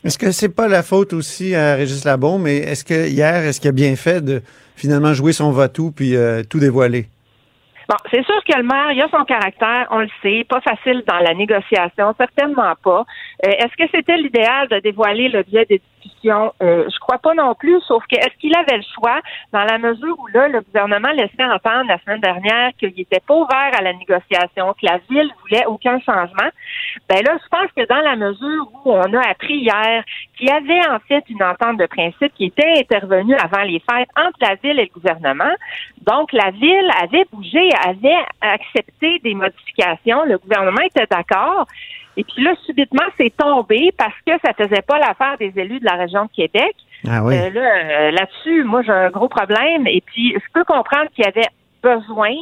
Est-ce 0.03 0.17
que 0.17 0.31
c'est 0.31 0.53
pas 0.53 0.67
la 0.67 0.83
faute 0.83 1.13
aussi 1.13 1.55
à 1.55 1.75
Régis 1.75 2.05
Labon, 2.05 2.37
mais 2.37 2.57
est-ce 2.57 2.85
que 2.85 3.07
hier, 3.07 3.43
est-ce 3.45 3.59
qu'il 3.59 3.69
a 3.69 3.73
bien 3.73 3.95
fait 3.95 4.23
de 4.23 4.41
finalement 4.75 5.13
jouer 5.13 5.33
son 5.33 5.51
va-tout 5.51 5.91
puis 5.91 6.15
euh, 6.15 6.43
tout 6.43 6.59
dévoiler? 6.59 7.07
Bon, 7.87 7.95
c'est 8.11 8.25
sûr 8.25 8.43
que 8.43 8.57
le 8.57 8.63
maire, 8.63 8.91
il 8.91 9.01
a 9.01 9.07
son 9.07 9.23
caractère, 9.23 9.87
on 9.91 9.99
le 9.99 10.09
sait, 10.21 10.43
pas 10.43 10.59
facile 10.59 11.03
dans 11.07 11.19
la 11.19 11.33
négociation, 11.33 12.13
certainement 12.17 12.73
pas. 12.83 13.05
Euh, 13.45 13.49
est-ce 13.49 13.77
que 13.77 13.89
c'était 13.93 14.17
l'idéal 14.17 14.67
de 14.67 14.79
dévoiler 14.79 15.29
le 15.29 15.43
biais 15.43 15.65
des 15.65 15.81
discussions? 16.01 16.53
Euh, 16.61 16.87
je 16.89 16.99
crois 16.99 17.17
pas 17.17 17.33
non 17.33 17.53
plus, 17.55 17.79
sauf 17.81 18.03
que 18.07 18.17
est-ce 18.17 18.35
qu'il 18.39 18.55
avait 18.55 18.77
le 18.77 18.83
choix 18.95 19.19
dans 19.51 19.63
la 19.63 19.77
mesure 19.77 20.17
où 20.19 20.27
là, 20.27 20.47
le 20.47 20.61
gouvernement 20.61 21.11
laissait 21.11 21.43
entendre 21.43 21.87
la 21.87 21.99
semaine 21.99 22.21
dernière 22.21 22.71
qu'il 22.77 22.93
n'était 22.95 23.19
pas 23.19 23.35
ouvert 23.35 23.71
à 23.77 23.81
la 23.81 23.93
négociation, 23.93 24.73
que 24.73 24.85
la 24.85 24.99
ville 25.09 25.31
voulait 25.41 25.65
aucun 25.65 25.99
changement? 25.99 26.49
Ben 27.09 27.23
là, 27.23 27.37
je 27.41 27.47
pense 27.49 27.71
que 27.75 27.87
dans 27.87 28.01
la 28.01 28.15
mesure 28.15 28.67
où 28.85 28.91
on 28.91 29.13
a 29.13 29.29
appris 29.29 29.57
hier 29.57 30.03
qu'il 30.37 30.47
y 30.47 30.51
avait 30.51 30.87
en 30.87 30.99
fait 30.99 31.23
une 31.29 31.43
entente 31.43 31.77
de 31.77 31.85
principe 31.85 32.33
qui 32.35 32.45
était 32.45 32.79
intervenue 32.79 33.35
avant 33.35 33.63
les 33.63 33.79
fêtes 33.79 34.09
entre 34.15 34.37
la 34.41 34.55
ville 34.55 34.79
et 34.79 34.85
le 34.85 34.93
gouvernement, 34.93 35.53
donc 36.01 36.31
la 36.33 36.51
ville 36.51 36.91
avait 37.01 37.25
bougé, 37.31 37.69
avait 37.85 38.23
accepté 38.41 39.19
des 39.23 39.33
modifications, 39.33 40.23
le 40.25 40.37
gouvernement 40.37 40.81
était 40.81 41.07
d'accord. 41.09 41.67
Et 42.17 42.23
puis 42.23 42.43
là, 42.43 42.55
subitement, 42.65 43.05
c'est 43.17 43.31
tombé 43.37 43.93
parce 43.95 44.15
que 44.25 44.33
ça 44.43 44.53
faisait 44.53 44.81
pas 44.81 44.97
l'affaire 44.97 45.37
des 45.37 45.53
élus 45.55 45.79
de 45.79 45.85
la 45.85 45.93
région 45.93 46.25
de 46.25 46.31
Québec. 46.31 46.75
Ah 47.07 47.23
oui. 47.23 47.37
Euh, 47.37 47.51
là, 47.51 47.61
euh, 47.61 48.11
là-dessus, 48.11 48.63
moi, 48.63 48.81
j'ai 48.81 48.91
un 48.91 49.11
gros 49.11 49.29
problème. 49.29 49.85
Et 49.85 50.01
puis, 50.01 50.33
je 50.33 50.51
peux 50.51 50.63
comprendre 50.63 51.09
qu'il 51.13 51.23
y 51.23 51.27
avait 51.27 51.47
besoin 51.83 52.33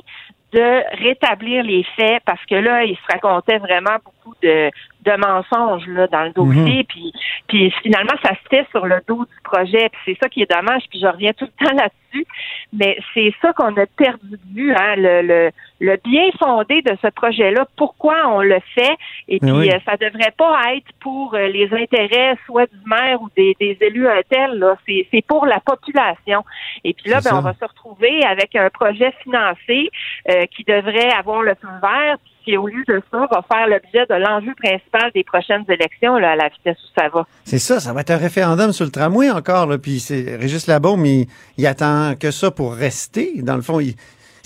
de 0.54 1.04
rétablir 1.04 1.64
les 1.64 1.84
faits 1.98 2.24
parce 2.26 2.44
que 2.46 2.56
là, 2.56 2.86
il 2.86 2.96
se 2.96 3.12
racontait 3.12 3.58
vraiment 3.58 3.98
beaucoup 4.04 4.15
de, 4.42 4.72
de 5.04 5.18
mensonges 5.18 5.88
là, 5.88 6.08
dans 6.08 6.24
le 6.24 6.32
dossier. 6.32 6.80
Mhm. 6.80 6.84
Puis, 6.86 7.14
puis 7.48 7.72
finalement, 7.84 8.14
ça 8.24 8.32
se 8.32 8.50
fait 8.50 8.68
sur 8.72 8.86
le 8.86 9.02
dos 9.08 9.26
du 9.26 9.42
projet. 9.44 9.90
Puis 9.90 10.02
c'est 10.06 10.18
ça 10.22 10.30
qui 10.30 10.42
est 10.42 10.52
dommage. 10.52 10.84
Puis 10.90 11.00
je 11.00 11.08
reviens 11.08 11.34
tout 11.34 11.46
le 11.46 11.66
temps 11.66 11.74
là-dessus. 11.74 12.26
Mais 12.72 12.98
c'est 13.14 13.34
ça 13.42 13.52
qu'on 13.54 13.76
a 13.76 13.86
perdu 13.86 14.32
de 14.32 14.56
vue, 14.56 14.74
hein, 14.74 14.96
le, 14.96 15.22
le, 15.22 15.52
le 15.82 15.98
bien 16.04 16.30
fondé 16.40 16.82
de 16.82 16.96
ce 17.02 17.08
projet-là. 17.08 17.68
Pourquoi 17.76 18.16
on 18.28 18.42
le 18.42 18.60
fait? 18.74 18.96
Et 19.28 19.40
puis 19.40 19.70
euh, 19.70 19.80
ça 19.86 19.98
devrait 19.98 20.34
pas 20.38 20.74
être 20.76 20.88
pour 21.02 21.34
euh, 21.34 21.48
les 21.48 21.74
intérêts 21.74 22.38
soit 22.46 22.68
du 22.72 22.80
maire 22.86 23.22
ou 23.22 23.30
des, 23.36 23.56
des 23.60 23.78
élus 23.82 24.08
un 24.08 24.22
tel. 24.30 24.58
Là, 24.60 24.76
c'est, 24.88 25.08
c'est 25.12 25.26
pour 25.26 25.46
la 25.46 25.60
population. 25.60 26.46
Et 26.84 26.94
puis 26.94 27.10
là, 27.10 27.20
ben, 27.22 27.32
on 27.36 27.42
va 27.42 27.54
se 27.54 27.66
retrouver 27.66 28.24
avec 28.24 28.56
un 28.56 28.70
projet 28.70 29.14
financé 29.24 29.90
euh, 30.30 30.46
qui 30.56 30.64
devrait 30.64 31.12
avoir 31.12 31.42
le 31.42 31.56
feu 31.56 31.68
vert 31.82 32.18
qui, 32.46 32.56
au 32.58 32.68
lieu 32.68 32.84
de 32.88 33.02
ça, 33.12 33.28
va 33.32 33.44
faire 33.52 33.68
l'objet 33.68 34.06
de 34.08 34.16
l'enjeu 34.16 34.54
principal 34.56 35.12
des 35.14 35.24
prochaines 35.24 35.66
élections 35.68 36.16
là, 36.18 36.32
à 36.32 36.36
la 36.36 36.50
vitesse 36.50 36.78
où 36.84 37.00
ça 37.00 37.10
va. 37.10 37.26
C'est 37.44 37.60
ça, 37.60 37.80
ça 37.80 37.92
va 37.92 38.02
être 38.02 38.12
un 38.12 38.18
référendum 38.18 38.72
sur 38.72 38.86
le 38.86 38.92
tramway 38.92 39.30
encore. 39.30 39.66
Là, 39.68 39.78
puis 39.78 40.00
c'est 40.00 40.36
Régis 40.38 40.68
Labaume, 40.68 41.06
il, 41.06 41.28
il 41.58 41.68
attend 41.68 42.14
que 42.20 42.32
ça 42.32 42.52
pour 42.52 42.76
rester. 42.76 43.42
Dans 43.42 43.56
le 43.56 43.62
fond, 43.62 43.80
il, 43.80 43.96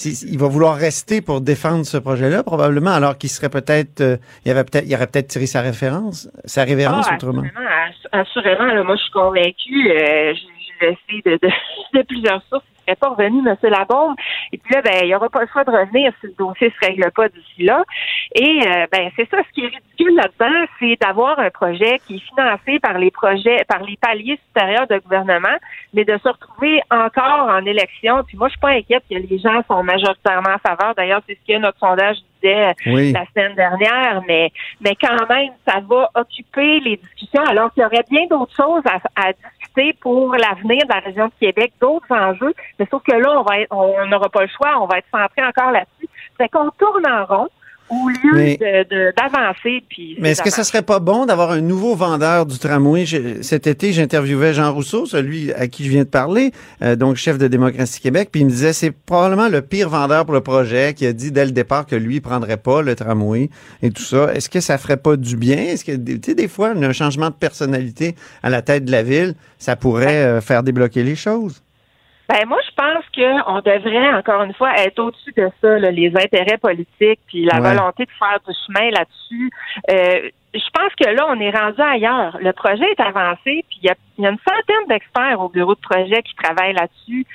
il 0.05 0.37
va 0.39 0.47
vouloir 0.47 0.75
rester 0.75 1.21
pour 1.21 1.41
défendre 1.41 1.85
ce 1.85 1.97
projet-là, 1.97 2.43
probablement, 2.43 2.91
alors 2.91 3.17
qu'il 3.17 3.29
serait 3.29 3.49
peut-être, 3.49 4.01
euh, 4.01 4.17
il 4.45 4.51
avait 4.51 4.63
peut-être, 4.63 4.85
il 4.87 4.95
aurait 4.95 5.07
peut-être 5.07 5.27
tiré 5.27 5.45
sa 5.45 5.61
référence, 5.61 6.29
sa 6.45 6.63
révérence 6.63 7.07
ah, 7.09 7.15
autrement. 7.15 7.43
Assurément, 8.11 8.83
moi, 8.85 8.95
je 8.95 9.01
suis 9.01 9.11
convaincue. 9.11 9.91
Euh, 9.91 10.33
je, 10.33 10.58
de, 10.81 11.31
de, 11.31 11.49
de 11.93 12.01
plusieurs 12.03 12.41
sources 12.43 12.65
pas 12.95 13.09
revenu, 13.09 13.47
M. 13.47 13.55
Labombe. 13.63 14.15
Et 14.51 14.57
puis 14.57 14.73
là, 14.73 14.81
ben, 14.81 14.99
il 15.01 15.07
n'y 15.07 15.15
aura 15.15 15.29
pas 15.29 15.41
le 15.41 15.47
choix 15.47 15.63
de 15.63 15.71
revenir 15.71 16.11
si 16.19 16.27
le 16.27 16.33
dossier 16.37 16.67
ne 16.67 16.73
se 16.73 16.87
règle 16.87 17.11
pas 17.11 17.29
d'ici 17.29 17.63
là. 17.63 17.83
Et 18.35 18.61
euh, 18.65 18.85
ben, 18.91 19.09
c'est 19.15 19.29
ça, 19.29 19.37
ce 19.47 19.53
qui 19.53 19.65
est 19.65 19.67
ridicule 19.67 20.15
là-dedans, 20.15 20.65
c'est 20.79 20.97
d'avoir 21.01 21.39
un 21.39 21.49
projet 21.49 21.99
qui 22.07 22.15
est 22.15 22.35
financé 22.35 22.79
par 22.79 22.97
les 22.97 23.11
projets, 23.11 23.63
par 23.67 23.83
les 23.83 23.97
paliers 23.97 24.39
supérieurs 24.47 24.87
de 24.87 24.97
gouvernement, 24.99 25.57
mais 25.93 26.05
de 26.05 26.17
se 26.17 26.29
retrouver 26.29 26.81
encore 26.89 27.49
en 27.49 27.65
élection. 27.65 28.23
Puis 28.25 28.37
moi, 28.37 28.47
je 28.47 28.51
suis 28.51 28.59
pas 28.59 28.69
inquiète 28.69 29.03
que 29.09 29.15
les 29.15 29.39
gens 29.39 29.61
sont 29.67 29.83
majoritairement 29.83 30.55
en 30.55 30.69
faveur. 30.69 30.95
D'ailleurs, 30.95 31.21
c'est 31.27 31.37
ce 31.41 31.53
que 31.53 31.59
notre 31.59 31.79
sondage 31.79 32.17
disait 32.41 32.73
la 32.85 33.25
semaine 33.33 33.55
dernière, 33.55 34.21
mais 34.27 34.51
mais 34.81 34.95
quand 34.95 35.27
même, 35.27 35.51
ça 35.67 35.79
va 35.81 36.09
occuper 36.15 36.79
les 36.79 36.97
discussions 36.97 37.43
alors 37.43 37.73
qu'il 37.73 37.83
y 37.83 37.85
aurait 37.85 38.05
bien 38.09 38.25
d'autres 38.29 38.55
choses 38.55 38.83
à, 38.85 38.99
à 39.15 39.33
discuter 39.33 39.58
pour 40.01 40.33
l'avenir 40.33 40.83
de 40.85 40.93
la 40.93 40.99
région 40.99 41.27
de 41.27 41.33
Québec, 41.39 41.73
d'autres 41.79 42.11
enjeux. 42.11 42.53
Mais 42.77 42.87
sauf 42.89 43.01
que 43.03 43.15
là, 43.15 43.41
on 43.71 43.77
on 43.77 44.05
n'aura 44.07 44.29
pas 44.29 44.41
le 44.41 44.47
choix, 44.47 44.81
on 44.81 44.85
va 44.85 44.97
être 44.99 45.07
centré 45.11 45.45
encore 45.45 45.71
là-dessus. 45.71 46.09
Fait 46.37 46.49
qu'on 46.49 46.69
tourne 46.71 47.07
en 47.07 47.25
rond 47.25 47.47
au 47.89 48.09
lieu 48.09 48.57
d'avancer. 49.17 49.83
Mais 50.19 50.31
est-ce 50.31 50.41
que 50.41 50.49
ce 50.49 50.63
serait 50.63 50.81
pas 50.81 50.99
bon 50.99 51.25
d'avoir 51.25 51.51
un 51.51 51.61
nouveau 51.61 51.95
vendeur 51.95 52.45
du 52.45 52.57
tramway? 52.57 53.05
cet 53.41 53.67
été, 53.67 53.93
j'interviewais 53.93 54.53
Jean 54.53 54.73
Rousseau, 54.73 55.05
celui 55.05 55.51
à 55.53 55.67
qui 55.67 55.83
je 55.85 55.89
viens 55.89 56.03
de 56.03 56.09
parler, 56.09 56.51
euh, 56.81 56.95
donc 56.95 57.15
chef 57.15 57.37
de 57.37 57.47
Démocratie 57.47 57.99
Québec, 57.99 58.29
puis 58.31 58.41
il 58.41 58.45
me 58.45 58.49
disait 58.49 58.73
c'est 58.73 58.91
probablement 58.91 59.49
le 59.49 59.61
pire 59.61 59.89
vendeur 59.89 60.25
pour 60.25 60.33
le 60.33 60.41
projet 60.41 60.93
qui 60.93 61.05
a 61.05 61.13
dit 61.13 61.31
dès 61.31 61.45
le 61.45 61.51
départ 61.51 61.85
que 61.85 61.95
lui 61.95 62.21
prendrait 62.21 62.57
pas 62.57 62.81
le 62.81 62.95
tramway 62.95 63.49
et 63.81 63.91
tout 63.91 64.03
ça. 64.03 64.33
Est-ce 64.33 64.49
que 64.49 64.59
ça 64.59 64.77
ferait 64.77 64.97
pas 64.97 65.15
du 65.15 65.35
bien? 65.35 65.57
Est-ce 65.57 65.85
que, 65.85 65.95
tu 65.95 66.19
sais, 66.23 66.35
des 66.35 66.47
fois, 66.47 66.69
un 66.69 66.93
changement 66.93 67.29
de 67.29 67.35
personnalité 67.35 68.15
à 68.43 68.49
la 68.49 68.61
tête 68.61 68.85
de 68.85 68.91
la 68.91 69.03
ville, 69.03 69.35
ça 69.57 69.75
pourrait 69.75 70.23
euh, 70.23 70.41
faire 70.41 70.63
débloquer 70.63 71.03
les 71.03 71.15
choses? 71.15 71.61
Ben 72.29 72.47
moi, 72.47 72.59
je 72.63 72.71
pense 72.75 73.03
qu'on 73.15 73.59
devrait 73.61 74.13
encore 74.13 74.43
une 74.43 74.53
fois 74.53 74.71
être 74.77 74.99
au-dessus 74.99 75.33
de 75.35 75.49
ça, 75.59 75.79
là, 75.79 75.89
les 75.89 76.09
intérêts 76.15 76.59
politiques 76.59 77.19
puis 77.27 77.43
la 77.43 77.59
Ouais. 77.59 77.73
volonté 77.73 78.05
de 78.05 78.11
faire 78.19 78.39
du 78.47 78.53
chemin 78.67 78.91
là-dessus. 78.91 79.49
Euh, 79.89 80.29
je 80.53 80.69
pense 80.73 80.93
que 80.95 81.09
là, 81.09 81.25
on 81.27 81.39
est 81.39 81.49
rendu 81.49 81.81
ailleurs. 81.81 82.37
Le 82.39 82.51
projet 82.53 82.85
est 82.91 82.99
avancé, 83.01 83.65
puis 83.69 83.79
il 83.81 83.85
y 83.85 83.89
a, 83.89 83.95
il 84.17 84.23
y 84.23 84.27
a 84.27 84.29
une 84.29 84.37
centaine 84.47 84.87
d'experts 84.87 85.39
au 85.41 85.49
bureau 85.49 85.73
de 85.75 85.79
projet 85.79 86.21
qui 86.23 86.35
travaillent 86.35 86.73
là-dessus. 86.73 87.25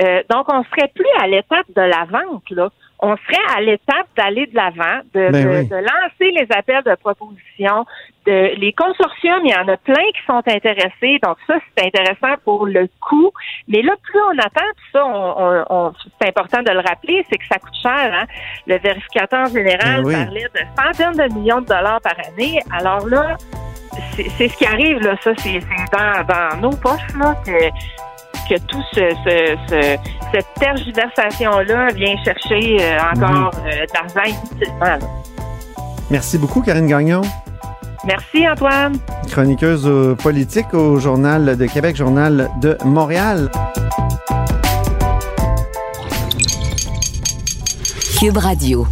Euh, 0.00 0.22
donc, 0.30 0.46
on 0.52 0.62
serait 0.64 0.90
plus 0.94 1.06
à 1.20 1.26
l'étape 1.26 1.66
de 1.74 1.82
la 1.82 2.04
vente, 2.04 2.48
là. 2.50 2.68
On 3.06 3.16
serait 3.18 3.56
à 3.56 3.60
l'étape 3.60 4.06
d'aller 4.16 4.46
de 4.46 4.54
l'avant, 4.56 5.00
de, 5.14 5.30
Ben 5.30 5.44
de- 5.44 5.48
oui. 5.50 5.68
de 5.68 5.76
lancer 5.76 6.30
les 6.38 6.46
appels 6.56 6.82
de 6.84 6.94
proposition. 6.94 7.84
De, 8.24 8.54
les 8.56 8.72
consortiums, 8.72 9.42
il 9.44 9.50
y 9.50 9.54
en 9.54 9.68
a 9.68 9.76
plein 9.76 10.06
qui 10.14 10.24
sont 10.26 10.42
intéressés. 10.46 11.18
Donc, 11.22 11.36
ça, 11.46 11.56
c'est 11.76 11.84
intéressant 11.86 12.34
pour 12.44 12.64
le 12.66 12.88
coût. 13.00 13.30
Mais 13.68 13.82
là, 13.82 13.92
plus 14.02 14.18
on 14.32 14.38
attend, 14.38 14.70
puis 14.76 14.86
ça, 14.92 15.04
on, 15.04 15.34
on- 15.44 15.64
on- 15.68 15.92
c'est 16.18 16.28
important 16.28 16.62
de 16.62 16.70
le 16.72 16.80
rappeler, 16.80 17.26
c'est 17.28 17.36
que 17.36 17.46
ça 17.46 17.58
coûte 17.58 17.74
cher. 17.82 18.10
Hein? 18.14 18.24
Le 18.66 18.78
vérificateur 18.78 19.46
général 19.48 20.02
Ben 20.02 20.06
oui. 20.06 20.14
parlait 20.24 20.48
de 20.54 20.60
centaines 20.82 21.28
de 21.28 21.34
millions 21.34 21.60
de 21.60 21.66
dollars 21.66 22.00
par 22.00 22.14
année. 22.26 22.58
Alors 22.72 23.06
là, 23.06 23.36
c'est 24.16 24.48
ce 24.48 24.56
qui 24.56 24.64
arrive, 24.66 25.00
là. 25.00 25.16
Ça, 25.20 25.32
c'est 25.36 25.60
c'est 25.60 25.96
dans, 25.98 26.24
dans 26.26 26.56
nos 26.62 26.76
poches, 26.76 27.14
là, 27.18 27.34
que, 27.44 27.52
que 28.48 28.58
tout 28.66 28.82
ce, 28.92 29.00
ce, 29.24 29.56
ce- 29.68 29.96
cette 30.32 30.46
tergiversation-là 30.60 31.88
vient 31.94 32.16
chercher 32.24 32.76
euh, 32.80 32.98
encore 33.12 33.52
Mhm. 33.54 33.66
euh, 33.66 33.86
de 33.86 33.92
l'argent 33.94 34.30
inutilement. 34.50 34.84
là. 34.84 34.98
Merci 36.10 36.38
beaucoup, 36.38 36.60
Karine 36.62 36.86
Gagnon, 36.86 37.22
Merci, 38.04 38.46
Antoine. 38.48 38.98
chroniqueuse 39.30 39.88
politique 40.22 40.74
au 40.74 40.98
Journal 40.98 41.56
de 41.56 41.66
Québec, 41.66 41.96
Journal 41.96 42.50
de 42.60 42.76
Montréal. 42.84 43.50
Cube 48.18 48.36
Radio. 48.36 48.86